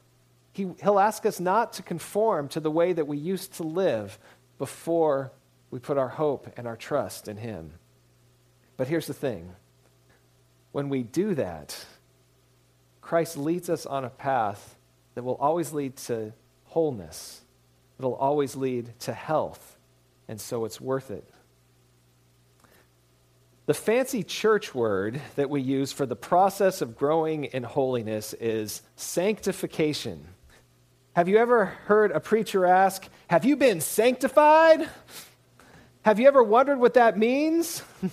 He, 0.52 0.70
he'll 0.82 0.98
ask 0.98 1.26
us 1.26 1.40
not 1.40 1.74
to 1.74 1.82
conform 1.82 2.48
to 2.48 2.60
the 2.60 2.70
way 2.70 2.92
that 2.92 3.06
we 3.06 3.18
used 3.18 3.54
to 3.54 3.62
live 3.62 4.18
before 4.58 5.32
we 5.70 5.78
put 5.78 5.98
our 5.98 6.08
hope 6.08 6.52
and 6.56 6.66
our 6.66 6.76
trust 6.76 7.28
in 7.28 7.36
Him. 7.36 7.74
But 8.76 8.88
here's 8.88 9.06
the 9.06 9.14
thing 9.14 9.54
when 10.72 10.88
we 10.88 11.02
do 11.02 11.34
that, 11.34 11.84
Christ 13.02 13.36
leads 13.36 13.68
us 13.68 13.84
on 13.84 14.04
a 14.04 14.10
path 14.10 14.76
that 15.14 15.22
will 15.22 15.36
always 15.36 15.72
lead 15.72 15.96
to 15.96 16.32
wholeness, 16.64 17.42
it'll 17.98 18.14
always 18.14 18.56
lead 18.56 18.98
to 19.00 19.12
health 19.12 19.69
and 20.30 20.40
so 20.40 20.64
it's 20.64 20.80
worth 20.80 21.10
it. 21.10 21.28
The 23.66 23.74
fancy 23.74 24.22
church 24.22 24.76
word 24.76 25.20
that 25.34 25.50
we 25.50 25.60
use 25.60 25.90
for 25.90 26.06
the 26.06 26.14
process 26.14 26.82
of 26.82 26.96
growing 26.96 27.46
in 27.46 27.64
holiness 27.64 28.32
is 28.34 28.80
sanctification. 28.94 30.24
Have 31.16 31.28
you 31.28 31.38
ever 31.38 31.64
heard 31.64 32.12
a 32.12 32.20
preacher 32.20 32.64
ask, 32.64 33.08
Have 33.26 33.44
you 33.44 33.56
been 33.56 33.80
sanctified? 33.80 34.88
Have 36.02 36.20
you 36.20 36.28
ever 36.28 36.44
wondered 36.44 36.78
what 36.78 36.94
that 36.94 37.18
means? 37.18 37.82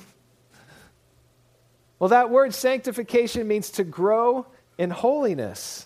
well, 2.00 2.10
that 2.10 2.32
word 2.32 2.52
sanctification 2.52 3.48
means 3.48 3.70
to 3.72 3.84
grow 3.84 4.48
in 4.80 4.90
holiness. 4.90 5.86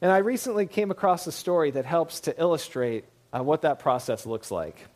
And 0.00 0.10
I 0.10 0.18
recently 0.18 0.66
came 0.66 0.90
across 0.90 1.24
a 1.28 1.32
story 1.32 1.70
that 1.70 1.84
helps 1.84 2.18
to 2.22 2.36
illustrate 2.36 3.04
uh, 3.32 3.44
what 3.44 3.62
that 3.62 3.78
process 3.78 4.26
looks 4.26 4.50
like. 4.50 4.88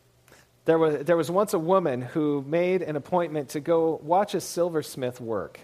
There 0.65 0.77
was, 0.77 1.05
there 1.05 1.17
was 1.17 1.31
once 1.31 1.53
a 1.53 1.59
woman 1.59 2.01
who 2.01 2.43
made 2.47 2.81
an 2.81 2.95
appointment 2.95 3.49
to 3.49 3.59
go 3.59 3.99
watch 4.03 4.33
a 4.33 4.41
silversmith 4.41 5.19
work. 5.19 5.59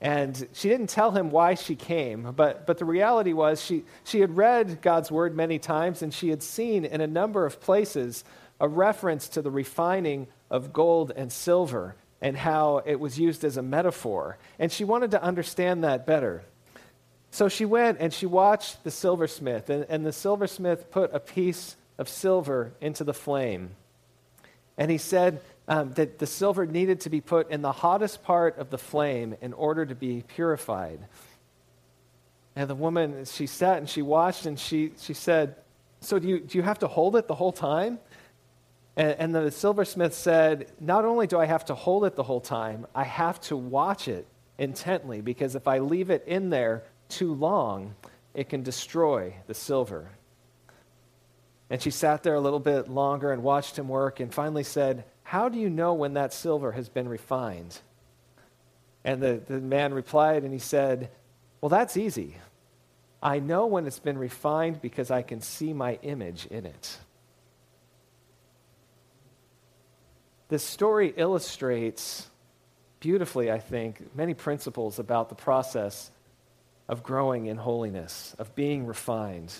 And 0.00 0.48
she 0.52 0.68
didn't 0.68 0.88
tell 0.88 1.12
him 1.12 1.30
why 1.30 1.54
she 1.54 1.76
came, 1.76 2.32
but, 2.32 2.66
but 2.66 2.78
the 2.78 2.84
reality 2.84 3.32
was 3.32 3.62
she, 3.62 3.84
she 4.04 4.20
had 4.20 4.36
read 4.36 4.82
God's 4.82 5.10
word 5.10 5.34
many 5.34 5.58
times 5.58 6.02
and 6.02 6.12
she 6.12 6.28
had 6.28 6.42
seen 6.42 6.84
in 6.84 7.00
a 7.00 7.06
number 7.06 7.46
of 7.46 7.60
places 7.60 8.24
a 8.60 8.68
reference 8.68 9.28
to 9.30 9.42
the 9.42 9.50
refining 9.50 10.26
of 10.50 10.72
gold 10.72 11.12
and 11.16 11.32
silver 11.32 11.96
and 12.20 12.36
how 12.36 12.82
it 12.86 13.00
was 13.00 13.18
used 13.18 13.44
as 13.44 13.56
a 13.56 13.62
metaphor. 13.62 14.38
And 14.58 14.70
she 14.70 14.84
wanted 14.84 15.10
to 15.12 15.22
understand 15.22 15.84
that 15.84 16.06
better. 16.06 16.42
So 17.30 17.48
she 17.48 17.64
went 17.64 17.98
and 18.00 18.12
she 18.12 18.26
watched 18.26 18.84
the 18.84 18.90
silversmith, 18.90 19.68
and, 19.68 19.84
and 19.88 20.06
the 20.06 20.12
silversmith 20.12 20.90
put 20.90 21.14
a 21.14 21.20
piece 21.20 21.76
of 21.98 22.08
silver 22.08 22.72
into 22.80 23.04
the 23.04 23.12
flame. 23.12 23.70
And 24.76 24.90
he 24.90 24.98
said 24.98 25.40
um, 25.68 25.92
that 25.92 26.18
the 26.18 26.26
silver 26.26 26.66
needed 26.66 27.00
to 27.00 27.10
be 27.10 27.20
put 27.20 27.50
in 27.50 27.62
the 27.62 27.72
hottest 27.72 28.22
part 28.22 28.58
of 28.58 28.70
the 28.70 28.78
flame 28.78 29.36
in 29.40 29.52
order 29.52 29.86
to 29.86 29.94
be 29.94 30.24
purified. 30.26 31.00
And 32.56 32.68
the 32.68 32.74
woman, 32.74 33.24
she 33.24 33.46
sat 33.46 33.78
and 33.78 33.88
she 33.88 34.02
watched 34.02 34.46
and 34.46 34.58
she, 34.58 34.92
she 34.98 35.14
said, 35.14 35.56
So 36.00 36.18
do 36.18 36.28
you, 36.28 36.40
do 36.40 36.58
you 36.58 36.62
have 36.62 36.78
to 36.80 36.86
hold 36.86 37.16
it 37.16 37.26
the 37.26 37.34
whole 37.34 37.52
time? 37.52 37.98
And, 38.96 39.16
and 39.18 39.34
the 39.34 39.50
silversmith 39.50 40.14
said, 40.14 40.70
Not 40.80 41.04
only 41.04 41.26
do 41.26 41.38
I 41.38 41.46
have 41.46 41.64
to 41.66 41.74
hold 41.74 42.04
it 42.04 42.14
the 42.14 42.22
whole 42.22 42.40
time, 42.40 42.86
I 42.94 43.04
have 43.04 43.40
to 43.42 43.56
watch 43.56 44.08
it 44.08 44.26
intently 44.58 45.20
because 45.20 45.56
if 45.56 45.66
I 45.66 45.78
leave 45.78 46.10
it 46.10 46.24
in 46.26 46.50
there 46.50 46.84
too 47.08 47.34
long, 47.34 47.94
it 48.34 48.48
can 48.48 48.62
destroy 48.62 49.34
the 49.46 49.54
silver. 49.54 50.10
And 51.70 51.80
she 51.80 51.90
sat 51.90 52.22
there 52.22 52.34
a 52.34 52.40
little 52.40 52.60
bit 52.60 52.88
longer 52.88 53.32
and 53.32 53.42
watched 53.42 53.78
him 53.78 53.88
work 53.88 54.20
and 54.20 54.32
finally 54.32 54.64
said, 54.64 55.04
How 55.22 55.48
do 55.48 55.58
you 55.58 55.70
know 55.70 55.94
when 55.94 56.14
that 56.14 56.32
silver 56.32 56.72
has 56.72 56.88
been 56.88 57.08
refined? 57.08 57.80
And 59.04 59.22
the, 59.22 59.40
the 59.46 59.60
man 59.60 59.94
replied 59.94 60.44
and 60.44 60.52
he 60.52 60.58
said, 60.58 61.10
Well, 61.60 61.70
that's 61.70 61.96
easy. 61.96 62.36
I 63.22 63.38
know 63.38 63.66
when 63.66 63.86
it's 63.86 63.98
been 63.98 64.18
refined 64.18 64.82
because 64.82 65.10
I 65.10 65.22
can 65.22 65.40
see 65.40 65.72
my 65.72 65.98
image 66.02 66.46
in 66.46 66.66
it. 66.66 66.98
This 70.48 70.62
story 70.62 71.14
illustrates 71.16 72.28
beautifully, 73.00 73.50
I 73.50 73.58
think, 73.58 74.14
many 74.14 74.34
principles 74.34 74.98
about 74.98 75.30
the 75.30 75.34
process 75.34 76.10
of 76.88 77.02
growing 77.02 77.46
in 77.46 77.56
holiness, 77.56 78.34
of 78.38 78.54
being 78.54 78.86
refined. 78.86 79.54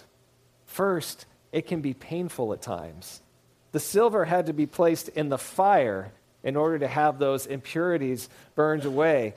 First, 0.67 1.25
it 1.55 1.69
can 1.69 1.81
be 1.81 1.95
painful 1.95 2.53
at 2.53 2.61
times. 2.61 3.23
The 3.71 3.79
silver 3.79 4.25
had 4.25 4.47
to 4.47 4.53
be 4.53 4.67
placed 4.67 5.09
in 5.11 5.29
the 5.29 5.39
fire 5.39 6.13
in 6.43 6.57
order 6.57 6.81
to 6.81 6.89
have 6.89 7.21
those 7.21 7.47
impurities 7.47 8.29
burned 8.57 8.85
away. 8.85 9.35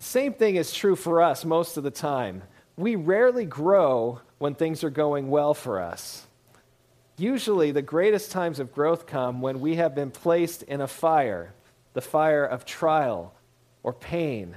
Same 0.00 0.34
thing 0.34 0.56
is 0.56 0.74
true 0.74 0.96
for 0.96 1.22
us 1.22 1.44
most 1.44 1.76
of 1.76 1.84
the 1.84 1.92
time. 1.92 2.42
We 2.76 2.96
rarely 2.96 3.44
grow 3.44 4.20
when 4.38 4.56
things 4.56 4.82
are 4.82 4.90
going 4.90 5.30
well 5.30 5.54
for 5.54 5.80
us. 5.80 6.26
Usually, 7.16 7.70
the 7.70 7.82
greatest 7.82 8.32
times 8.32 8.58
of 8.58 8.74
growth 8.74 9.06
come 9.06 9.40
when 9.40 9.60
we 9.60 9.76
have 9.76 9.94
been 9.94 10.10
placed 10.10 10.64
in 10.64 10.80
a 10.80 10.88
fire 10.88 11.54
the 11.92 12.00
fire 12.00 12.44
of 12.44 12.64
trial 12.64 13.34
or 13.82 13.92
pain 13.92 14.56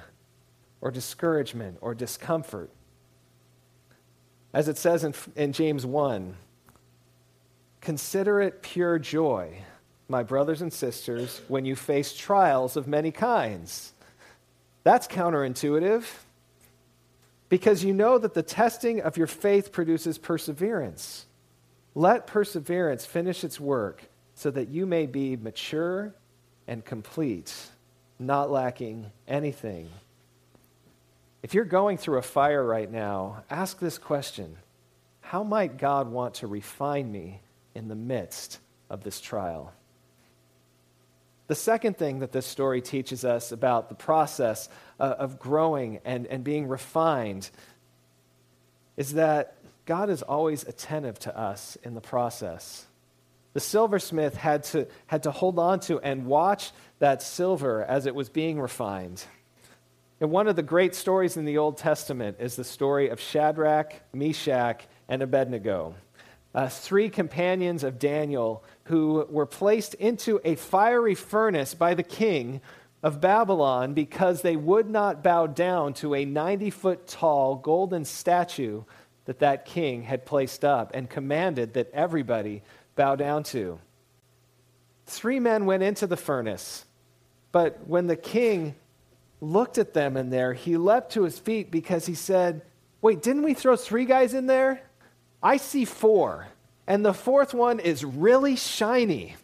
or 0.82 0.90
discouragement 0.90 1.78
or 1.82 1.94
discomfort. 1.94 2.72
As 4.52 4.68
it 4.68 4.78
says 4.78 5.04
in, 5.04 5.14
in 5.36 5.52
James 5.52 5.86
1 5.86 6.38
Consider 7.84 8.40
it 8.40 8.62
pure 8.62 8.98
joy, 8.98 9.58
my 10.08 10.24
brothers 10.24 10.62
and 10.62 10.72
sisters, 10.72 11.42
when 11.50 11.66
you 11.66 11.76
face 11.76 12.16
trials 12.16 12.78
of 12.78 12.88
many 12.88 13.12
kinds. 13.12 13.92
That's 14.86 15.06
counterintuitive 15.06 16.06
because 17.50 17.84
you 17.84 17.94
know 17.94 18.18
that 18.18 18.36
the 18.36 18.42
testing 18.42 19.02
of 19.02 19.18
your 19.18 19.28
faith 19.28 19.74
produces 19.74 20.18
perseverance. 20.18 21.26
Let 21.94 22.26
perseverance 22.26 23.06
finish 23.06 23.44
its 23.44 23.60
work 23.60 24.04
so 24.34 24.50
that 24.50 24.70
you 24.70 24.86
may 24.86 25.06
be 25.06 25.36
mature 25.36 26.14
and 26.70 26.86
complete, 26.86 27.54
not 28.18 28.50
lacking 28.50 29.12
anything. 29.28 29.90
If 31.42 31.54
you're 31.54 31.66
going 31.66 31.98
through 31.98 32.20
a 32.20 32.22
fire 32.22 32.64
right 32.64 32.90
now, 32.90 33.44
ask 33.50 33.80
this 33.80 33.98
question 33.98 34.56
How 35.20 35.44
might 35.44 35.78
God 35.78 36.08
want 36.08 36.36
to 36.36 36.48
refine 36.48 37.12
me 37.12 37.42
in 37.76 37.88
the 37.88 37.96
midst 37.96 38.60
of 38.90 39.04
this 39.04 39.20
trial? 39.22 39.74
The 41.48 41.56
second 41.56 41.98
thing 41.98 42.20
that 42.20 42.32
this 42.32 42.46
story 42.46 42.82
teaches 42.82 43.26
us 43.26 43.52
about 43.52 43.90
the 43.90 43.96
process 43.96 44.70
uh, 45.00 45.16
of 45.20 45.40
growing 45.40 46.00
and, 46.06 46.26
and 46.28 46.44
being 46.44 46.68
refined 46.68 47.50
is 48.96 49.14
that 49.14 49.58
God 49.86 50.10
is 50.10 50.22
always 50.22 50.64
attentive 50.64 51.20
to 51.20 51.38
us 51.38 51.78
in 51.84 51.96
the 51.96 52.02
process. 52.02 52.86
The 53.54 53.60
silversmith 53.60 54.36
had 54.36 54.64
to, 54.66 54.88
had 55.08 55.24
to 55.24 55.32
hold 55.32 55.60
on 55.60 55.80
to 55.82 56.00
and 56.00 56.26
watch 56.26 56.72
that 57.00 57.22
silver 57.22 57.84
as 57.84 58.06
it 58.06 58.16
was 58.16 58.30
being 58.30 58.60
refined. 58.60 59.24
And 60.22 60.32
one 60.32 60.48
of 60.48 60.56
the 60.56 60.64
great 60.64 60.96
stories 60.96 61.36
in 61.36 61.44
the 61.44 61.58
Old 61.58 61.78
Testament 61.78 62.38
is 62.40 62.56
the 62.56 62.64
story 62.64 63.10
of 63.10 63.20
Shadrach, 63.20 63.94
Meshach, 64.14 64.88
and 65.10 65.22
Abednego, 65.22 65.96
uh, 66.54 66.70
three 66.70 67.10
companions 67.10 67.84
of 67.84 68.00
Daniel 68.00 68.64
who 68.86 69.26
were 69.30 69.46
placed 69.46 69.94
into 69.96 70.40
a 70.44 70.56
fiery 70.56 71.16
furnace 71.16 71.74
by 71.74 71.94
the 71.94 72.04
king 72.04 72.62
of 73.02 73.20
Babylon 73.20 73.94
because 73.94 74.42
they 74.42 74.56
would 74.56 74.90
not 74.90 75.24
bow 75.24 75.48
down 75.48 75.94
to 75.96 76.16
a 76.16 76.26
90 76.26 76.70
foot 76.70 77.08
tall 77.08 77.56
golden 77.56 78.06
statue 78.06 78.84
that 79.26 79.40
that 79.40 79.66
king 79.66 80.04
had 80.04 80.26
placed 80.26 80.64
up 80.64 80.92
and 80.94 81.10
commanded 81.10 81.74
that 81.74 81.92
everybody 81.92 82.62
bow 82.96 83.16
down 83.16 83.44
to. 83.44 83.80
Three 85.06 85.40
men 85.40 85.66
went 85.66 85.84
into 85.84 86.08
the 86.08 86.18
furnace, 86.18 86.86
but 87.52 87.88
when 87.88 88.08
the 88.08 88.16
king 88.16 88.76
looked 89.42 89.78
at 89.78 89.94
them 89.94 90.16
in 90.16 90.30
there, 90.30 90.54
he 90.54 90.78
leapt 90.78 91.14
to 91.14 91.24
his 91.24 91.38
feet 91.40 91.72
because 91.72 92.06
he 92.06 92.16
said, 92.16 92.62
Wait, 93.02 93.22
didn't 93.22 93.44
we 93.44 93.54
throw 93.54 93.76
three 93.76 94.06
guys 94.06 94.34
in 94.34 94.48
there? 94.48 94.82
I 95.44 95.58
see 95.58 95.84
four, 95.84 96.48
and 96.88 97.06
the 97.06 97.14
fourth 97.14 97.54
one 97.54 97.82
is 97.82 98.06
really 98.06 98.56
shiny. 98.56 99.36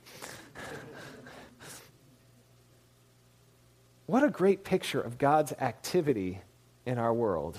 what 4.05 4.23
a 4.23 4.29
great 4.29 4.63
picture 4.63 5.01
of 5.01 5.17
God's 5.17 5.51
activity 5.59 6.39
in 6.85 6.97
our 6.97 7.13
world 7.13 7.57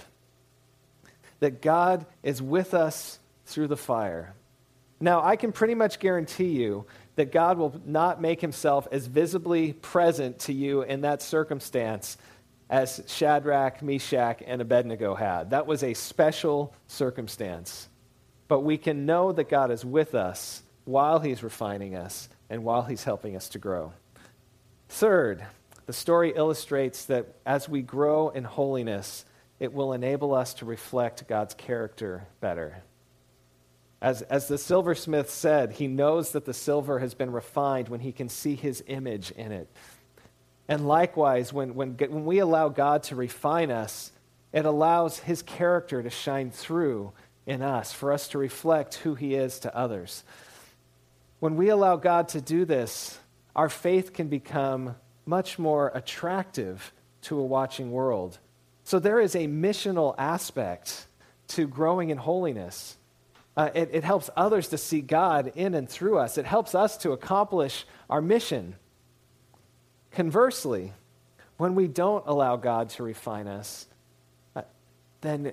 that 1.40 1.60
God 1.60 2.06
is 2.22 2.40
with 2.40 2.72
us 2.72 3.18
through 3.44 3.68
the 3.68 3.76
fire. 3.76 4.34
Now, 5.00 5.22
I 5.22 5.36
can 5.36 5.52
pretty 5.52 5.74
much 5.74 5.98
guarantee 5.98 6.50
you 6.50 6.86
that 7.16 7.32
God 7.32 7.58
will 7.58 7.78
not 7.84 8.22
make 8.22 8.40
himself 8.40 8.88
as 8.90 9.06
visibly 9.06 9.74
present 9.74 10.38
to 10.40 10.52
you 10.54 10.82
in 10.82 11.02
that 11.02 11.20
circumstance 11.20 12.16
as 12.70 13.02
Shadrach, 13.06 13.82
Meshach, 13.82 14.42
and 14.46 14.62
Abednego 14.62 15.14
had. 15.14 15.50
That 15.50 15.66
was 15.66 15.82
a 15.82 15.92
special 15.92 16.74
circumstance. 16.86 17.89
But 18.50 18.64
we 18.64 18.78
can 18.78 19.06
know 19.06 19.30
that 19.30 19.48
God 19.48 19.70
is 19.70 19.84
with 19.84 20.12
us 20.12 20.64
while 20.84 21.20
he's 21.20 21.44
refining 21.44 21.94
us 21.94 22.28
and 22.50 22.64
while 22.64 22.82
he's 22.82 23.04
helping 23.04 23.36
us 23.36 23.48
to 23.50 23.60
grow. 23.60 23.92
Third, 24.88 25.46
the 25.86 25.92
story 25.92 26.32
illustrates 26.34 27.04
that 27.04 27.28
as 27.46 27.68
we 27.68 27.80
grow 27.80 28.30
in 28.30 28.42
holiness, 28.42 29.24
it 29.60 29.72
will 29.72 29.92
enable 29.92 30.34
us 30.34 30.52
to 30.54 30.64
reflect 30.64 31.28
God's 31.28 31.54
character 31.54 32.26
better. 32.40 32.82
As, 34.02 34.22
as 34.22 34.48
the 34.48 34.58
silversmith 34.58 35.30
said, 35.30 35.70
he 35.70 35.86
knows 35.86 36.32
that 36.32 36.44
the 36.44 36.52
silver 36.52 36.98
has 36.98 37.14
been 37.14 37.30
refined 37.30 37.88
when 37.88 38.00
he 38.00 38.10
can 38.10 38.28
see 38.28 38.56
his 38.56 38.82
image 38.88 39.30
in 39.30 39.52
it. 39.52 39.68
And 40.66 40.88
likewise, 40.88 41.52
when, 41.52 41.76
when, 41.76 41.90
when 41.92 42.24
we 42.24 42.40
allow 42.40 42.68
God 42.68 43.04
to 43.04 43.14
refine 43.14 43.70
us, 43.70 44.10
it 44.52 44.64
allows 44.64 45.20
his 45.20 45.40
character 45.40 46.02
to 46.02 46.10
shine 46.10 46.50
through 46.50 47.12
in 47.50 47.62
us, 47.62 47.92
for 47.92 48.12
us 48.12 48.28
to 48.28 48.38
reflect 48.38 48.94
who 48.94 49.14
he 49.14 49.34
is 49.34 49.58
to 49.60 49.76
others. 49.76 50.24
When 51.40 51.56
we 51.56 51.68
allow 51.68 51.96
God 51.96 52.28
to 52.28 52.40
do 52.40 52.64
this, 52.64 53.18
our 53.56 53.68
faith 53.68 54.12
can 54.12 54.28
become 54.28 54.94
much 55.26 55.58
more 55.58 55.90
attractive 55.94 56.92
to 57.22 57.38
a 57.38 57.44
watching 57.44 57.92
world 57.92 58.38
so 58.90 58.98
there 58.98 59.20
is 59.20 59.36
a 59.36 59.46
missional 59.46 60.16
aspect 60.18 61.06
to 61.48 61.68
growing 61.68 62.10
in 62.10 62.18
holiness. 62.18 62.96
Uh, 63.56 63.70
it, 63.72 63.90
it 63.92 64.02
helps 64.02 64.28
others 64.36 64.66
to 64.70 64.78
see 64.78 65.00
God 65.00 65.52
in 65.54 65.74
and 65.74 65.88
through 65.88 66.18
us, 66.18 66.38
it 66.38 66.44
helps 66.44 66.74
us 66.74 66.96
to 66.98 67.12
accomplish 67.12 67.86
our 68.08 68.20
mission. 68.20 68.74
Conversely, 70.10 70.92
when 71.56 71.76
we 71.76 71.86
don't 71.86 72.26
allow 72.26 72.56
God 72.56 72.90
to 72.90 73.04
refine 73.04 73.46
us, 73.46 73.86
uh, 74.56 74.62
then 75.20 75.52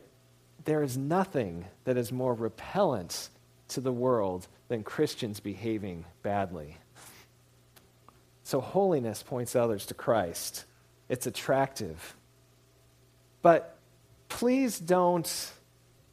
there 0.67 0.83
is 0.83 0.97
nothing 0.97 1.63
that 1.85 1.95
is 1.95 2.11
more 2.11 2.33
repellent 2.33 3.29
to 3.69 3.79
the 3.79 3.91
world 3.91 4.49
than 4.67 4.83
Christians 4.83 5.39
behaving 5.39 6.03
badly. 6.23 6.77
So, 8.43 8.59
holiness 8.59 9.23
points 9.23 9.55
others 9.55 9.85
to 9.85 9.93
Christ. 9.93 10.65
It's 11.07 11.25
attractive. 11.25 12.17
But 13.41 13.77
please 14.27 14.77
don't 14.77 15.51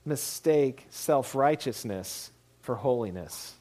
mistake 0.05 0.87
self 0.88 1.35
righteousness 1.35 2.31
for 2.61 2.77
holiness. 2.77 3.55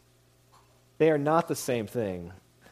They 0.99 1.09
are 1.09 1.17
not 1.17 1.47
the 1.47 1.55
same 1.55 1.87
thing. 1.87 2.31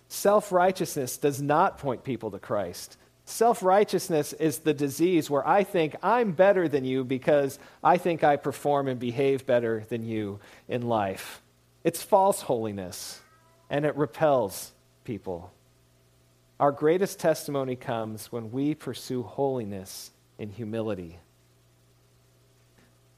Self 0.09 0.51
righteousness 0.51 1.17
does 1.17 1.41
not 1.41 1.79
point 1.79 2.03
people 2.03 2.29
to 2.29 2.39
Christ. 2.39 2.97
Self 3.31 3.63
righteousness 3.63 4.33
is 4.33 4.59
the 4.59 4.73
disease 4.73 5.29
where 5.29 5.47
I 5.47 5.63
think 5.63 5.95
I'm 6.03 6.33
better 6.33 6.67
than 6.67 6.83
you 6.83 7.05
because 7.05 7.59
I 7.81 7.95
think 7.97 8.25
I 8.25 8.35
perform 8.35 8.89
and 8.89 8.99
behave 8.99 9.45
better 9.45 9.85
than 9.87 10.05
you 10.05 10.41
in 10.67 10.81
life. 10.81 11.41
It's 11.85 12.03
false 12.03 12.41
holiness, 12.41 13.21
and 13.69 13.85
it 13.85 13.95
repels 13.95 14.73
people. 15.05 15.49
Our 16.59 16.73
greatest 16.73 17.21
testimony 17.21 17.77
comes 17.77 18.33
when 18.33 18.51
we 18.51 18.75
pursue 18.75 19.23
holiness 19.23 20.11
in 20.37 20.49
humility. 20.49 21.17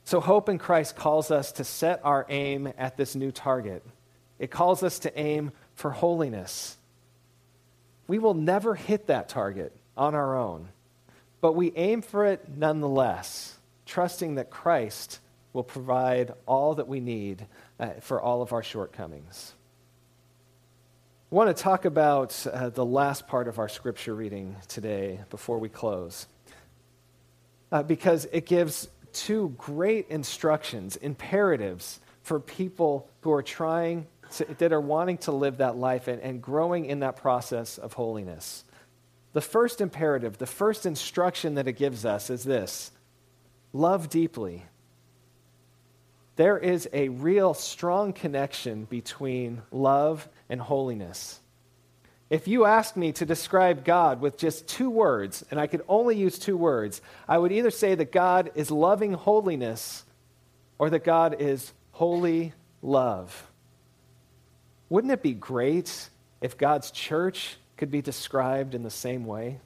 So, 0.04 0.20
hope 0.20 0.48
in 0.48 0.60
Christ 0.60 0.96
calls 0.96 1.32
us 1.32 1.52
to 1.54 1.64
set 1.64 2.02
our 2.04 2.28
aim 2.30 2.72
at 2.78 2.98
this 2.98 3.16
new 3.16 3.32
target. 3.32 3.84
It 4.38 4.52
calls 4.52 4.84
us 4.84 5.00
to 5.00 5.20
aim 5.20 5.52
for 5.74 5.90
holiness. 5.90 6.78
We 8.08 8.20
will 8.20 8.36
never 8.36 8.76
hit 8.76 9.08
that 9.08 9.28
target 9.28 9.76
on 9.98 10.16
our 10.16 10.38
own, 10.38 10.70
but 11.42 11.54
we 11.54 11.72
aim 11.76 12.02
for 12.02 12.26
it 12.26 12.50
nonetheless, 12.56 13.58
trusting 13.86 14.36
that 14.36 14.50
Christ 14.50 15.20
will 15.52 15.64
provide 15.64 16.34
all 16.46 16.76
that 16.76 16.88
we 16.88 17.00
need 17.00 17.46
uh, 17.80 17.90
for 18.02 18.22
all 18.22 18.42
of 18.42 18.54
our 18.54 18.64
shortcomings. 18.64 19.54
I 21.32 21.36
want 21.36 21.56
to 21.56 21.64
talk 21.64 21.86
about 21.86 22.46
uh, 22.46 22.70
the 22.70 22.86
last 22.86 23.28
part 23.28 23.48
of 23.48 23.58
our 23.58 23.70
scripture 23.70 24.14
reading 24.14 24.56
today 24.68 25.20
before 25.30 25.58
we 25.58 25.70
close, 25.70 26.28
uh, 27.72 27.84
because 27.84 28.26
it 28.32 28.46
gives 28.46 28.88
two 29.14 29.54
great 29.58 30.10
instructions, 30.10 30.96
imperatives 30.96 32.00
for 32.22 32.40
people 32.40 33.10
who 33.22 33.32
are 33.32 33.44
trying 33.44 34.08
to, 34.36 34.46
that 34.60 34.74
are 34.74 34.82
wanting 34.82 35.18
to 35.20 35.32
live 35.32 35.58
that 35.58 35.76
life 35.76 36.08
and, 36.08 36.22
and 36.22 36.42
growing 36.42 36.86
in 36.86 37.00
that 37.00 37.16
process 37.16 37.78
of 37.78 37.94
holiness. 37.94 38.64
The 39.34 39.42
first 39.42 39.82
imperative, 39.82 40.38
the 40.38 40.46
first 40.46 40.86
instruction 40.86 41.56
that 41.56 41.68
it 41.68 41.74
gives 41.74 42.06
us 42.06 42.30
is 42.30 42.44
this 42.44 42.92
love 43.74 44.10
deeply. 44.10 44.66
There 46.36 46.58
is 46.58 46.88
a 46.94 47.10
real 47.10 47.54
strong 47.54 48.14
connection 48.14 48.86
between 48.86 49.62
love 49.72 50.28
and 50.50 50.60
holiness. 50.60 51.40
If 52.30 52.48
you 52.48 52.66
asked 52.66 52.98
me 52.98 53.12
to 53.14 53.26
describe 53.26 53.86
God 53.86 54.20
with 54.20 54.38
just 54.38 54.68
two 54.68 54.90
words, 54.90 55.46
and 55.52 55.60
I 55.60 55.68
could 55.68 55.84
only 55.88 56.16
use 56.16 56.40
two 56.40 56.58
words, 56.58 57.02
I 57.28 57.38
would 57.38 57.52
either 57.52 57.70
say 57.70 57.94
that 57.94 58.12
God 58.12 58.52
is 58.56 58.72
loving 58.72 59.14
holiness 59.14 60.04
or 60.80 60.90
that 60.90 61.04
God 61.04 61.40
is 61.40 61.74
holy 61.92 62.54
love. 62.82 63.52
Wouldn't 64.90 65.14
it 65.14 65.22
be 65.22 65.34
great 65.34 66.10
if 66.42 66.58
God's 66.58 66.90
church 66.90 67.58
could 67.78 67.92
be 67.92 68.02
described 68.02 68.76
in 68.76 68.84
the 68.84 68.90
same 68.90 69.26
way? 69.26 69.60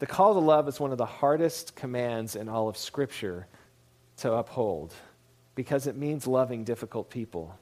The 0.00 0.06
call 0.06 0.34
to 0.34 0.40
love 0.40 0.66
is 0.66 0.80
one 0.80 0.92
of 0.92 0.98
the 0.98 1.06
hardest 1.06 1.76
commands 1.76 2.34
in 2.34 2.48
all 2.48 2.68
of 2.68 2.76
Scripture 2.76 3.46
to 4.18 4.32
uphold 4.32 4.94
because 5.54 5.86
it 5.86 5.96
means 5.96 6.26
loving 6.26 6.64
difficult 6.64 7.10
people. 7.10 7.54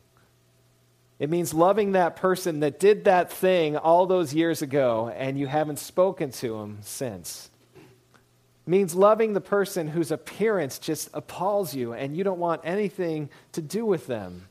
It 1.19 1.31
means 1.31 1.53
loving 1.53 1.93
that 1.93 2.15
person 2.15 2.61
that 2.61 2.79
did 2.79 3.05
that 3.05 3.33
thing 3.33 3.77
all 3.77 4.07
those 4.07 4.33
years 4.33 4.63
ago 4.63 5.13
and 5.17 5.39
you 5.39 5.49
haven't 5.49 5.81
spoken 5.81 6.31
to 6.33 6.59
him 6.59 6.79
since. 6.83 7.51
It 7.75 8.71
means 8.71 8.95
loving 8.95 9.33
the 9.33 9.41
person 9.41 9.89
whose 9.89 10.13
appearance 10.13 10.79
just 10.79 11.11
appalls 11.13 11.75
you 11.75 11.93
and 11.93 12.17
you 12.17 12.23
don't 12.23 12.39
want 12.39 12.61
anything 12.63 13.31
to 13.53 13.61
do 13.61 13.85
with 13.85 14.07
them. 14.07 14.47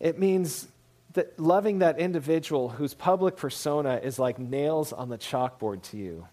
It 0.00 0.18
means 0.18 0.68
that 1.14 1.38
loving 1.38 1.80
that 1.80 1.98
individual 1.98 2.70
whose 2.70 2.94
public 2.94 3.36
persona 3.36 4.00
is 4.02 4.18
like 4.18 4.38
nails 4.38 4.92
on 4.92 5.08
the 5.08 5.18
chalkboard 5.18 5.82
to 5.82 5.96
you. 5.96 6.26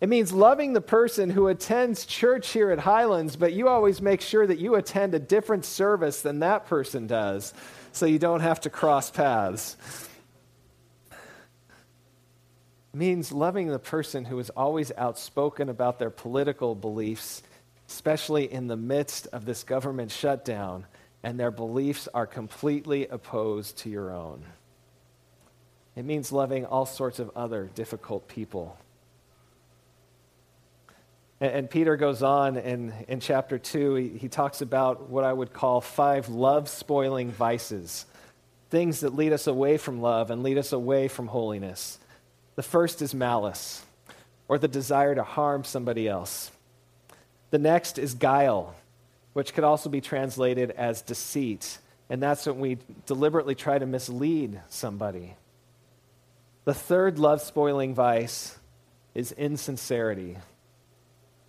It 0.00 0.08
means 0.08 0.32
loving 0.32 0.74
the 0.74 0.80
person 0.80 1.30
who 1.30 1.48
attends 1.48 2.06
church 2.06 2.50
here 2.50 2.70
at 2.70 2.78
Highlands, 2.78 3.34
but 3.34 3.52
you 3.52 3.68
always 3.68 4.00
make 4.00 4.20
sure 4.20 4.46
that 4.46 4.58
you 4.58 4.76
attend 4.76 5.14
a 5.14 5.18
different 5.18 5.64
service 5.64 6.22
than 6.22 6.38
that 6.40 6.66
person 6.66 7.08
does 7.08 7.52
so 7.92 8.06
you 8.06 8.18
don't 8.18 8.40
have 8.40 8.60
to 8.60 8.70
cross 8.70 9.10
paths. 9.10 9.76
It 11.10 11.16
means 12.96 13.32
loving 13.32 13.68
the 13.68 13.78
person 13.80 14.24
who 14.24 14.38
is 14.38 14.50
always 14.50 14.92
outspoken 14.96 15.68
about 15.68 15.98
their 15.98 16.10
political 16.10 16.76
beliefs, 16.76 17.42
especially 17.88 18.52
in 18.52 18.68
the 18.68 18.76
midst 18.76 19.26
of 19.32 19.46
this 19.46 19.64
government 19.64 20.12
shutdown, 20.12 20.86
and 21.22 21.38
their 21.38 21.50
beliefs 21.50 22.08
are 22.14 22.26
completely 22.26 23.06
opposed 23.06 23.78
to 23.78 23.90
your 23.90 24.12
own. 24.12 24.44
It 25.96 26.04
means 26.04 26.30
loving 26.30 26.64
all 26.64 26.86
sorts 26.86 27.18
of 27.18 27.30
other 27.34 27.68
difficult 27.74 28.28
people. 28.28 28.78
And, 31.40 31.52
and 31.52 31.70
Peter 31.70 31.96
goes 31.96 32.22
on 32.22 32.56
in, 32.56 32.92
in 33.08 33.20
chapter 33.20 33.58
2, 33.58 33.94
he, 33.94 34.08
he 34.08 34.28
talks 34.28 34.60
about 34.60 35.10
what 35.10 35.24
I 35.24 35.32
would 35.32 35.52
call 35.52 35.80
five 35.80 36.28
love 36.28 36.68
spoiling 36.68 37.30
vices 37.30 38.06
things 38.70 39.00
that 39.00 39.14
lead 39.14 39.32
us 39.32 39.46
away 39.46 39.76
from 39.76 40.00
love 40.00 40.30
and 40.30 40.42
lead 40.42 40.58
us 40.58 40.72
away 40.72 41.08
from 41.08 41.26
holiness. 41.28 41.98
The 42.56 42.62
first 42.62 43.00
is 43.02 43.14
malice, 43.14 43.84
or 44.46 44.58
the 44.58 44.68
desire 44.68 45.14
to 45.14 45.22
harm 45.22 45.64
somebody 45.64 46.08
else. 46.08 46.50
The 47.50 47.58
next 47.58 47.98
is 47.98 48.14
guile, 48.14 48.74
which 49.38 49.54
could 49.54 49.62
also 49.62 49.88
be 49.88 50.00
translated 50.00 50.72
as 50.72 51.00
deceit. 51.00 51.78
And 52.10 52.20
that's 52.20 52.44
when 52.44 52.58
we 52.58 52.78
deliberately 53.06 53.54
try 53.54 53.78
to 53.78 53.86
mislead 53.86 54.60
somebody. 54.68 55.36
The 56.64 56.74
third 56.74 57.20
love 57.20 57.40
spoiling 57.40 57.94
vice 57.94 58.58
is 59.14 59.30
insincerity. 59.30 60.38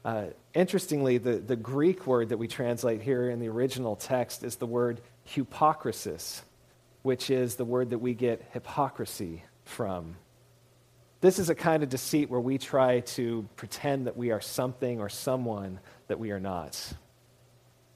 Uh, 0.06 0.26
interestingly, 0.54 1.18
the, 1.18 1.38
the 1.38 1.56
Greek 1.56 2.06
word 2.06 2.30
that 2.30 2.38
we 2.38 2.48
translate 2.48 3.02
here 3.02 3.28
in 3.28 3.40
the 3.40 3.50
original 3.50 3.96
text 3.96 4.44
is 4.44 4.58
the 4.58 4.68
word 4.68 5.02
hypocrisis, 5.24 6.44
which 7.02 7.32
is 7.32 7.56
the 7.56 7.66
word 7.66 7.90
that 7.90 7.98
we 7.98 8.14
get 8.14 8.48
hypocrisy 8.54 9.42
from. 9.66 10.16
This 11.22 11.40
is 11.40 11.50
a 11.50 11.56
kind 11.56 11.82
of 11.82 11.90
deceit 11.90 12.30
where 12.30 12.40
we 12.40 12.60
try 12.60 13.00
to 13.00 13.50
pretend 13.56 14.06
that 14.06 14.16
we 14.16 14.30
are 14.30 14.42
something 14.42 15.00
or 15.00 15.10
someone 15.10 15.80
that 16.08 16.20
we 16.20 16.30
are 16.30 16.40
not. 16.40 16.94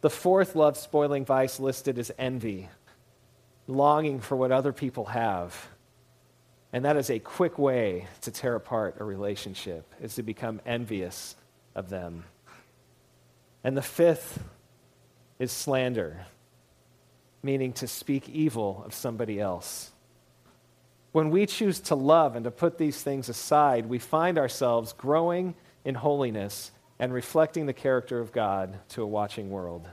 The 0.04 0.10
fourth 0.10 0.54
love 0.58 0.76
spoiling 0.76 1.24
vice 1.24 1.62
listed 1.62 1.98
is 1.98 2.12
envy, 2.20 2.68
longing 3.68 4.20
for 4.20 4.36
what 4.36 4.52
other 4.52 4.74
people 4.74 5.06
have. 5.06 5.70
And 6.74 6.84
that 6.84 6.98
is 6.98 7.10
a 7.10 7.20
quick 7.20 7.58
way 7.58 8.08
to 8.24 8.30
tear 8.30 8.56
apart 8.56 8.98
a 9.00 9.06
relationship, 9.06 9.90
is 10.02 10.16
to 10.16 10.22
become 10.22 10.60
envious 10.66 11.38
of 11.74 11.88
them. 11.88 12.26
And 13.64 13.78
the 13.78 13.82
fifth 13.82 14.44
is 15.40 15.54
slander, 15.54 16.26
meaning 17.42 17.72
to 17.72 17.88
speak 17.88 18.28
evil 18.28 18.84
of 18.86 18.94
somebody 18.94 19.40
else. 19.40 19.94
When 21.14 21.30
we 21.30 21.46
choose 21.46 21.80
to 21.80 21.96
love 21.96 22.36
and 22.36 22.44
to 22.44 22.52
put 22.52 22.78
these 22.78 23.02
things 23.02 23.30
aside, 23.30 23.86
we 23.86 24.00
find 24.00 24.38
ourselves 24.38 24.92
growing 24.92 25.56
in 25.86 25.96
holiness 25.96 26.73
and 27.00 27.14
reflecting 27.14 27.66
the 27.66 27.74
character 27.74 28.20
of 28.20 28.32
God 28.32 28.80
to 28.90 29.04
a 29.04 29.08
watching 29.08 29.50
world. 29.50 29.88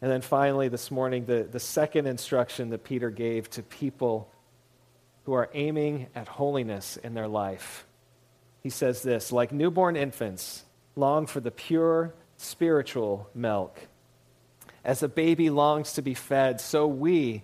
And 0.00 0.10
then 0.10 0.20
finally, 0.20 0.68
this 0.68 0.90
morning, 0.90 1.24
the, 1.24 1.48
the 1.50 1.60
second 1.60 2.06
instruction 2.06 2.70
that 2.70 2.84
Peter 2.84 3.10
gave 3.10 3.48
to 3.50 3.62
people 3.62 4.30
who 5.24 5.32
are 5.32 5.48
aiming 5.54 6.08
at 6.14 6.28
holiness 6.28 6.98
in 6.98 7.14
their 7.14 7.28
life 7.28 7.86
he 8.64 8.70
says 8.70 9.02
this 9.02 9.30
like 9.30 9.52
newborn 9.52 9.94
infants 9.94 10.64
long 10.96 11.26
for 11.26 11.38
the 11.38 11.50
pure 11.50 12.14
spiritual 12.38 13.28
milk. 13.34 13.78
As 14.84 15.02
a 15.02 15.08
baby 15.08 15.50
longs 15.50 15.92
to 15.94 16.02
be 16.02 16.14
fed, 16.14 16.60
so 16.60 16.86
we 16.86 17.42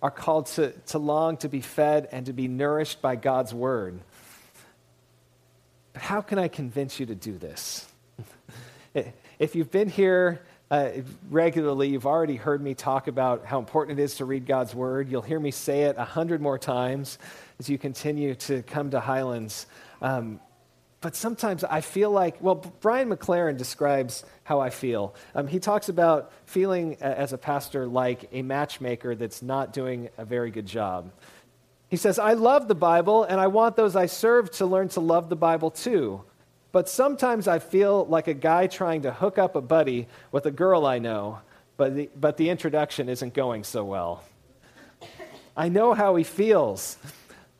are 0.00 0.10
called 0.10 0.46
to, 0.46 0.70
to 0.86 0.98
long 0.98 1.36
to 1.38 1.48
be 1.48 1.60
fed 1.60 2.08
and 2.12 2.26
to 2.26 2.32
be 2.32 2.48
nourished 2.48 3.02
by 3.02 3.16
God's 3.16 3.52
word. 3.52 4.00
But 5.94 6.02
how 6.02 6.20
can 6.20 6.38
I 6.38 6.48
convince 6.48 7.00
you 7.00 7.06
to 7.06 7.14
do 7.14 7.38
this? 7.38 7.88
if 9.38 9.54
you've 9.54 9.70
been 9.70 9.88
here 9.88 10.42
uh, 10.70 10.90
regularly, 11.30 11.88
you've 11.88 12.06
already 12.06 12.36
heard 12.36 12.60
me 12.60 12.74
talk 12.74 13.06
about 13.06 13.46
how 13.46 13.60
important 13.60 13.98
it 13.98 14.02
is 14.02 14.16
to 14.16 14.24
read 14.24 14.44
God's 14.44 14.74
word. 14.74 15.08
You'll 15.08 15.22
hear 15.22 15.40
me 15.40 15.52
say 15.52 15.82
it 15.82 15.96
a 15.96 16.04
hundred 16.04 16.42
more 16.42 16.58
times 16.58 17.18
as 17.60 17.68
you 17.68 17.78
continue 17.78 18.34
to 18.34 18.62
come 18.62 18.90
to 18.90 19.00
Highlands. 19.00 19.66
Um, 20.02 20.40
but 21.00 21.14
sometimes 21.14 21.62
I 21.62 21.80
feel 21.80 22.10
like, 22.10 22.40
well, 22.40 22.56
Brian 22.80 23.10
McLaren 23.10 23.56
describes 23.56 24.24
how 24.42 24.60
I 24.60 24.70
feel. 24.70 25.14
Um, 25.34 25.46
he 25.46 25.60
talks 25.60 25.88
about 25.88 26.32
feeling 26.46 26.96
as 27.00 27.32
a 27.32 27.38
pastor 27.38 27.86
like 27.86 28.30
a 28.32 28.42
matchmaker 28.42 29.14
that's 29.14 29.42
not 29.42 29.72
doing 29.72 30.08
a 30.18 30.24
very 30.24 30.50
good 30.50 30.66
job. 30.66 31.12
He 31.94 31.98
says, 31.98 32.18
I 32.18 32.32
love 32.32 32.66
the 32.66 32.74
Bible, 32.74 33.22
and 33.22 33.40
I 33.40 33.46
want 33.46 33.76
those 33.76 33.94
I 33.94 34.06
serve 34.06 34.50
to 34.56 34.66
learn 34.66 34.88
to 34.88 35.00
love 35.00 35.28
the 35.28 35.36
Bible 35.36 35.70
too. 35.70 36.24
But 36.72 36.88
sometimes 36.88 37.46
I 37.46 37.60
feel 37.60 38.04
like 38.06 38.26
a 38.26 38.34
guy 38.34 38.66
trying 38.66 39.02
to 39.02 39.12
hook 39.12 39.38
up 39.38 39.54
a 39.54 39.60
buddy 39.60 40.08
with 40.32 40.44
a 40.46 40.50
girl 40.50 40.86
I 40.86 40.98
know, 40.98 41.38
but 41.76 41.94
the, 41.94 42.10
but 42.16 42.36
the 42.36 42.50
introduction 42.50 43.08
isn't 43.08 43.32
going 43.32 43.62
so 43.62 43.84
well. 43.84 44.24
I 45.56 45.68
know 45.68 45.94
how 45.94 46.16
he 46.16 46.24
feels. 46.24 46.96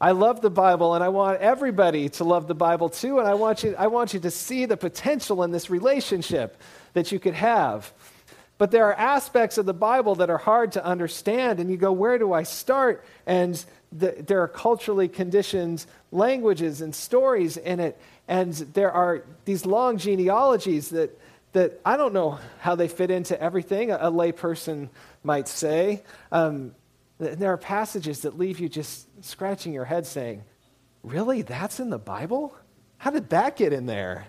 I 0.00 0.10
love 0.10 0.40
the 0.40 0.50
Bible 0.50 0.96
and 0.96 1.04
I 1.04 1.10
want 1.10 1.40
everybody 1.40 2.08
to 2.08 2.24
love 2.24 2.48
the 2.48 2.56
Bible 2.56 2.88
too. 2.88 3.20
And 3.20 3.28
I 3.28 3.34
want 3.34 3.62
you, 3.62 3.76
I 3.78 3.86
want 3.86 4.14
you 4.14 4.18
to 4.18 4.32
see 4.32 4.66
the 4.66 4.76
potential 4.76 5.44
in 5.44 5.52
this 5.52 5.70
relationship 5.70 6.60
that 6.94 7.12
you 7.12 7.20
could 7.20 7.34
have. 7.34 7.92
But 8.56 8.70
there 8.70 8.86
are 8.86 8.94
aspects 8.94 9.58
of 9.58 9.66
the 9.66 9.74
Bible 9.74 10.14
that 10.16 10.30
are 10.30 10.38
hard 10.38 10.72
to 10.72 10.84
understand, 10.84 11.58
and 11.58 11.70
you 11.70 11.76
go, 11.76 11.92
Where 11.92 12.18
do 12.18 12.32
I 12.32 12.44
start? 12.44 13.04
And 13.26 13.62
the, 13.90 14.14
there 14.26 14.42
are 14.42 14.48
culturally 14.48 15.08
conditioned 15.08 15.86
languages 16.12 16.80
and 16.80 16.94
stories 16.94 17.56
in 17.56 17.80
it, 17.80 18.00
and 18.28 18.52
there 18.52 18.92
are 18.92 19.24
these 19.44 19.66
long 19.66 19.98
genealogies 19.98 20.90
that, 20.90 21.18
that 21.52 21.80
I 21.84 21.96
don't 21.96 22.12
know 22.12 22.38
how 22.60 22.74
they 22.76 22.88
fit 22.88 23.10
into 23.10 23.40
everything, 23.40 23.90
a, 23.90 23.96
a 23.96 24.12
layperson 24.12 24.88
might 25.24 25.48
say. 25.48 26.02
Um, 26.30 26.74
there 27.18 27.52
are 27.52 27.58
passages 27.58 28.20
that 28.20 28.38
leave 28.38 28.60
you 28.60 28.68
just 28.68 29.06
scratching 29.24 29.72
your 29.72 29.84
head 29.84 30.06
saying, 30.06 30.42
Really? 31.02 31.42
That's 31.42 31.80
in 31.80 31.90
the 31.90 31.98
Bible? 31.98 32.56
How 32.98 33.10
did 33.10 33.28
that 33.30 33.56
get 33.56 33.72
in 33.72 33.86
there? 33.86 34.26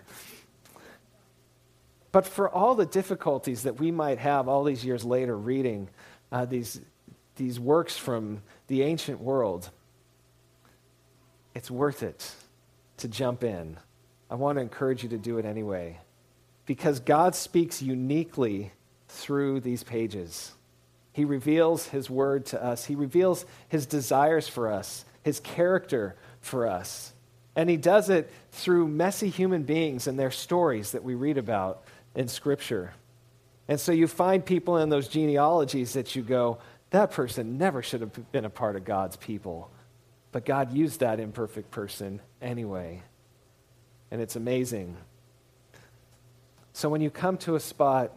But 2.15 2.25
for 2.25 2.49
all 2.49 2.75
the 2.75 2.85
difficulties 2.85 3.63
that 3.63 3.77
we 3.77 3.91
might 3.91 4.19
have 4.19 4.47
all 4.47 4.63
these 4.63 4.85
years 4.85 5.03
later 5.03 5.37
reading 5.37 5.89
uh, 6.31 6.45
these, 6.45 6.79
these 7.35 7.59
works 7.59 7.97
from 7.97 8.41
the 8.67 8.83
ancient 8.83 9.19
world, 9.19 9.69
it's 11.53 11.69
worth 11.69 12.03
it 12.03 12.31
to 12.99 13.09
jump 13.09 13.43
in. 13.43 13.75
I 14.31 14.35
want 14.35 14.57
to 14.57 14.61
encourage 14.61 15.03
you 15.03 15.09
to 15.09 15.17
do 15.17 15.39
it 15.39 15.45
anyway 15.45 15.99
because 16.65 17.01
God 17.01 17.35
speaks 17.35 17.81
uniquely 17.81 18.71
through 19.09 19.59
these 19.59 19.83
pages. 19.83 20.53
He 21.11 21.25
reveals 21.25 21.87
His 21.87 22.09
word 22.09 22.45
to 22.45 22.63
us, 22.63 22.85
He 22.85 22.95
reveals 22.95 23.45
His 23.67 23.85
desires 23.85 24.47
for 24.47 24.71
us, 24.71 25.03
His 25.23 25.41
character 25.41 26.15
for 26.39 26.65
us. 26.65 27.11
And 27.57 27.69
He 27.69 27.75
does 27.75 28.09
it 28.09 28.31
through 28.51 28.87
messy 28.87 29.27
human 29.27 29.63
beings 29.63 30.07
and 30.07 30.17
their 30.17 30.31
stories 30.31 30.93
that 30.93 31.03
we 31.03 31.13
read 31.13 31.37
about 31.37 31.83
in 32.15 32.27
Scripture. 32.27 32.93
And 33.67 33.79
so 33.79 33.91
you 33.91 34.07
find 34.07 34.45
people 34.45 34.77
in 34.77 34.89
those 34.89 35.07
genealogies 35.07 35.93
that 35.93 36.15
you 36.15 36.21
go, 36.21 36.59
that 36.91 37.11
person 37.11 37.57
never 37.57 37.81
should 37.81 38.01
have 38.01 38.31
been 38.31 38.45
a 38.45 38.49
part 38.49 38.75
of 38.75 38.85
God's 38.85 39.15
people. 39.15 39.69
But 40.31 40.45
God 40.45 40.73
used 40.73 40.99
that 40.99 41.19
imperfect 41.19 41.71
person 41.71 42.21
anyway. 42.41 43.01
And 44.11 44.21
it's 44.21 44.35
amazing. 44.35 44.97
So 46.73 46.89
when 46.89 47.01
you 47.01 47.09
come 47.09 47.37
to 47.39 47.55
a 47.55 47.59
spot 47.59 48.11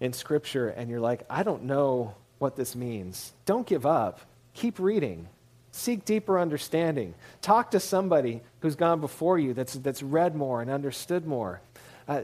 in 0.00 0.12
Scripture 0.12 0.68
and 0.68 0.90
you're 0.90 1.00
like, 1.00 1.22
I 1.30 1.42
don't 1.42 1.64
know 1.64 2.14
what 2.38 2.56
this 2.56 2.74
means, 2.74 3.32
don't 3.44 3.66
give 3.66 3.86
up. 3.86 4.20
Keep 4.54 4.78
reading. 4.78 5.28
Seek 5.70 6.04
deeper 6.04 6.38
understanding. 6.38 7.14
Talk 7.42 7.70
to 7.72 7.80
somebody 7.80 8.40
who's 8.60 8.74
gone 8.74 9.00
before 9.00 9.38
you 9.38 9.54
that's, 9.54 9.74
that's 9.74 10.02
read 10.02 10.34
more 10.34 10.60
and 10.60 10.70
understood 10.70 11.26
more. 11.26 11.60
Uh, 12.08 12.22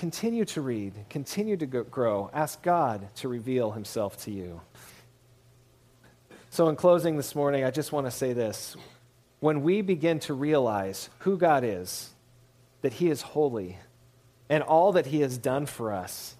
continue 0.00 0.46
to 0.46 0.62
read, 0.62 0.94
continue 1.10 1.58
to 1.58 1.66
grow. 1.66 2.30
Ask 2.32 2.62
God 2.62 3.14
to 3.16 3.28
reveal 3.28 3.70
himself 3.70 4.16
to 4.24 4.30
you. 4.30 4.62
So, 6.48 6.70
in 6.70 6.76
closing 6.76 7.18
this 7.18 7.34
morning, 7.34 7.64
I 7.64 7.70
just 7.70 7.92
want 7.92 8.06
to 8.06 8.10
say 8.10 8.32
this. 8.32 8.76
When 9.40 9.62
we 9.62 9.82
begin 9.82 10.18
to 10.20 10.32
realize 10.32 11.10
who 11.18 11.36
God 11.36 11.64
is, 11.64 12.14
that 12.80 12.94
He 12.94 13.10
is 13.10 13.20
holy, 13.20 13.76
and 14.48 14.62
all 14.62 14.92
that 14.92 15.04
He 15.04 15.20
has 15.20 15.36
done 15.36 15.66
for 15.66 15.92
us, 15.92 16.34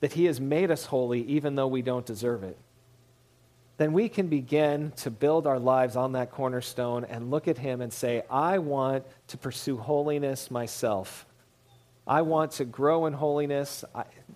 that 0.00 0.14
He 0.14 0.24
has 0.24 0.40
made 0.40 0.70
us 0.70 0.86
holy 0.86 1.20
even 1.24 1.54
though 1.54 1.68
we 1.68 1.82
don't 1.82 2.06
deserve 2.06 2.42
it, 2.42 2.56
then 3.76 3.92
we 3.92 4.08
can 4.08 4.28
begin 4.28 4.90
to 4.96 5.10
build 5.10 5.46
our 5.46 5.58
lives 5.58 5.96
on 5.96 6.12
that 6.12 6.30
cornerstone 6.30 7.04
and 7.04 7.30
look 7.30 7.46
at 7.46 7.58
Him 7.58 7.82
and 7.82 7.92
say, 7.92 8.22
I 8.30 8.56
want 8.56 9.04
to 9.28 9.36
pursue 9.36 9.76
holiness 9.76 10.50
myself. 10.50 11.26
I 12.06 12.22
want 12.22 12.52
to 12.52 12.64
grow 12.64 13.06
in 13.06 13.12
holiness, 13.12 13.84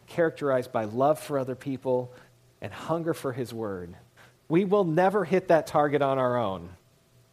characterized 0.06 0.72
by 0.72 0.84
love 0.84 1.18
for 1.18 1.38
other 1.38 1.54
people 1.54 2.12
and 2.60 2.72
hunger 2.72 3.12
for 3.12 3.32
His 3.32 3.52
Word. 3.52 3.94
We 4.48 4.64
will 4.64 4.84
never 4.84 5.24
hit 5.24 5.48
that 5.48 5.66
target 5.66 6.02
on 6.02 6.18
our 6.18 6.36
own, 6.36 6.70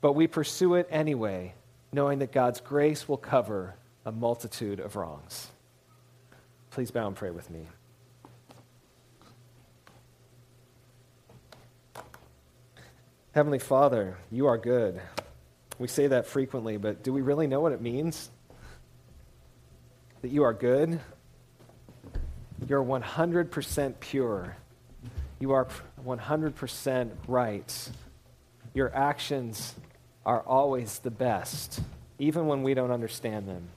but 0.02 0.14
we 0.14 0.28
pursue 0.28 0.76
it 0.76 0.88
anyway, 0.90 1.54
knowing 1.92 2.20
that 2.20 2.32
God's 2.32 2.60
grace 2.60 3.08
will 3.08 3.18
cover 3.18 3.76
a 4.06 4.12
multitude 4.12 4.80
of 4.80 4.96
wrongs. 4.96 5.48
Please 6.72 6.90
bow 6.90 7.08
and 7.08 7.16
pray 7.16 7.30
with 7.30 7.50
me. 7.52 7.68
Heavenly 13.34 13.60
Father, 13.60 14.18
you 14.32 14.48
are 14.48 14.58
good. 14.58 15.00
We 15.80 15.88
say 15.88 16.08
that 16.08 16.28
frequently, 16.28 16.78
but 16.78 17.04
do 17.04 17.14
we 17.14 17.22
really 17.22 17.48
know 17.48 17.62
what 17.62 17.72
it 17.72 17.82
means? 17.82 18.30
That 20.24 20.32
you 20.32 20.44
are 20.44 20.54
good? 20.54 21.02
You're 22.66 22.82
100% 22.82 24.00
pure. 24.00 24.56
You 25.42 25.52
are 25.52 25.68
100% 26.08 27.12
right. 27.28 27.92
Your 28.74 28.96
actions 28.96 29.76
are 30.26 30.40
always 30.40 31.00
the 31.00 31.12
best, 31.12 31.82
even 32.20 32.48
when 32.48 32.64
we 32.64 32.74
don't 32.74 32.92
understand 32.92 33.50
them. 33.50 33.68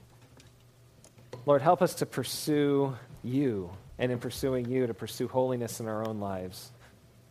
Lord, 1.45 1.61
help 1.61 1.81
us 1.81 1.95
to 1.95 2.05
pursue 2.05 2.95
you, 3.25 3.69
and 3.99 4.09
in 4.09 4.17
pursuing 4.17 4.69
you, 4.69 4.87
to 4.87 4.93
pursue 4.93 5.27
holiness 5.27 5.81
in 5.81 5.87
our 5.89 6.07
own 6.07 6.21
lives. 6.21 6.71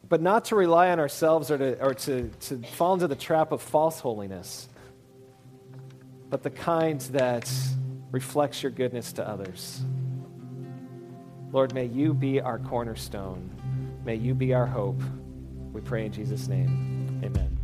But 0.07 0.20
not 0.20 0.44
to 0.46 0.57
rely 0.57 0.90
on 0.90 1.00
ourselves 1.00 1.50
or 1.50 1.57
to, 1.57 1.83
or 1.83 1.94
to, 1.94 2.29
to 2.29 2.59
fall 2.74 2.92
into 2.92 3.09
the 3.09 3.16
trap 3.16 3.50
of 3.50 3.62
false 3.62 3.98
holiness, 3.98 4.68
but 6.29 6.42
the 6.42 6.50
kind 6.50 7.00
that 7.12 7.50
reflects 8.11 8.62
your 8.62 8.73
goodness 8.73 9.12
to 9.14 9.29
others. 9.29 9.83
Lord, 11.53 11.75
may 11.75 11.87
you 11.87 12.12
be 12.14 12.40
our 12.40 12.59
cornerstone. 12.59 13.51
May 14.05 14.16
you 14.16 14.35
be 14.35 14.55
our 14.55 14.66
hope. 14.66 15.01
We 15.73 15.81
pray 15.81 16.07
in 16.07 16.12
Jesus' 16.12 16.49
name. 16.49 17.21
Amen. 17.25 17.57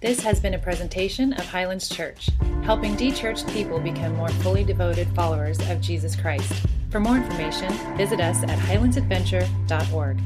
This 0.00 0.20
has 0.20 0.38
been 0.38 0.52
a 0.52 0.58
presentation 0.58 1.32
of 1.32 1.46
Highlands 1.46 1.88
Church, 1.88 2.28
helping 2.62 2.94
de-churched 2.94 3.48
people 3.48 3.80
become 3.80 4.14
more 4.16 4.28
fully 4.28 4.62
devoted 4.62 5.08
followers 5.14 5.58
of 5.70 5.80
Jesus 5.80 6.14
Christ. 6.14 6.52
For 6.90 7.00
more 7.00 7.16
information, 7.16 7.72
visit 7.96 8.20
us 8.20 8.42
at 8.42 8.58
highlandsadventure.org. 8.58 10.20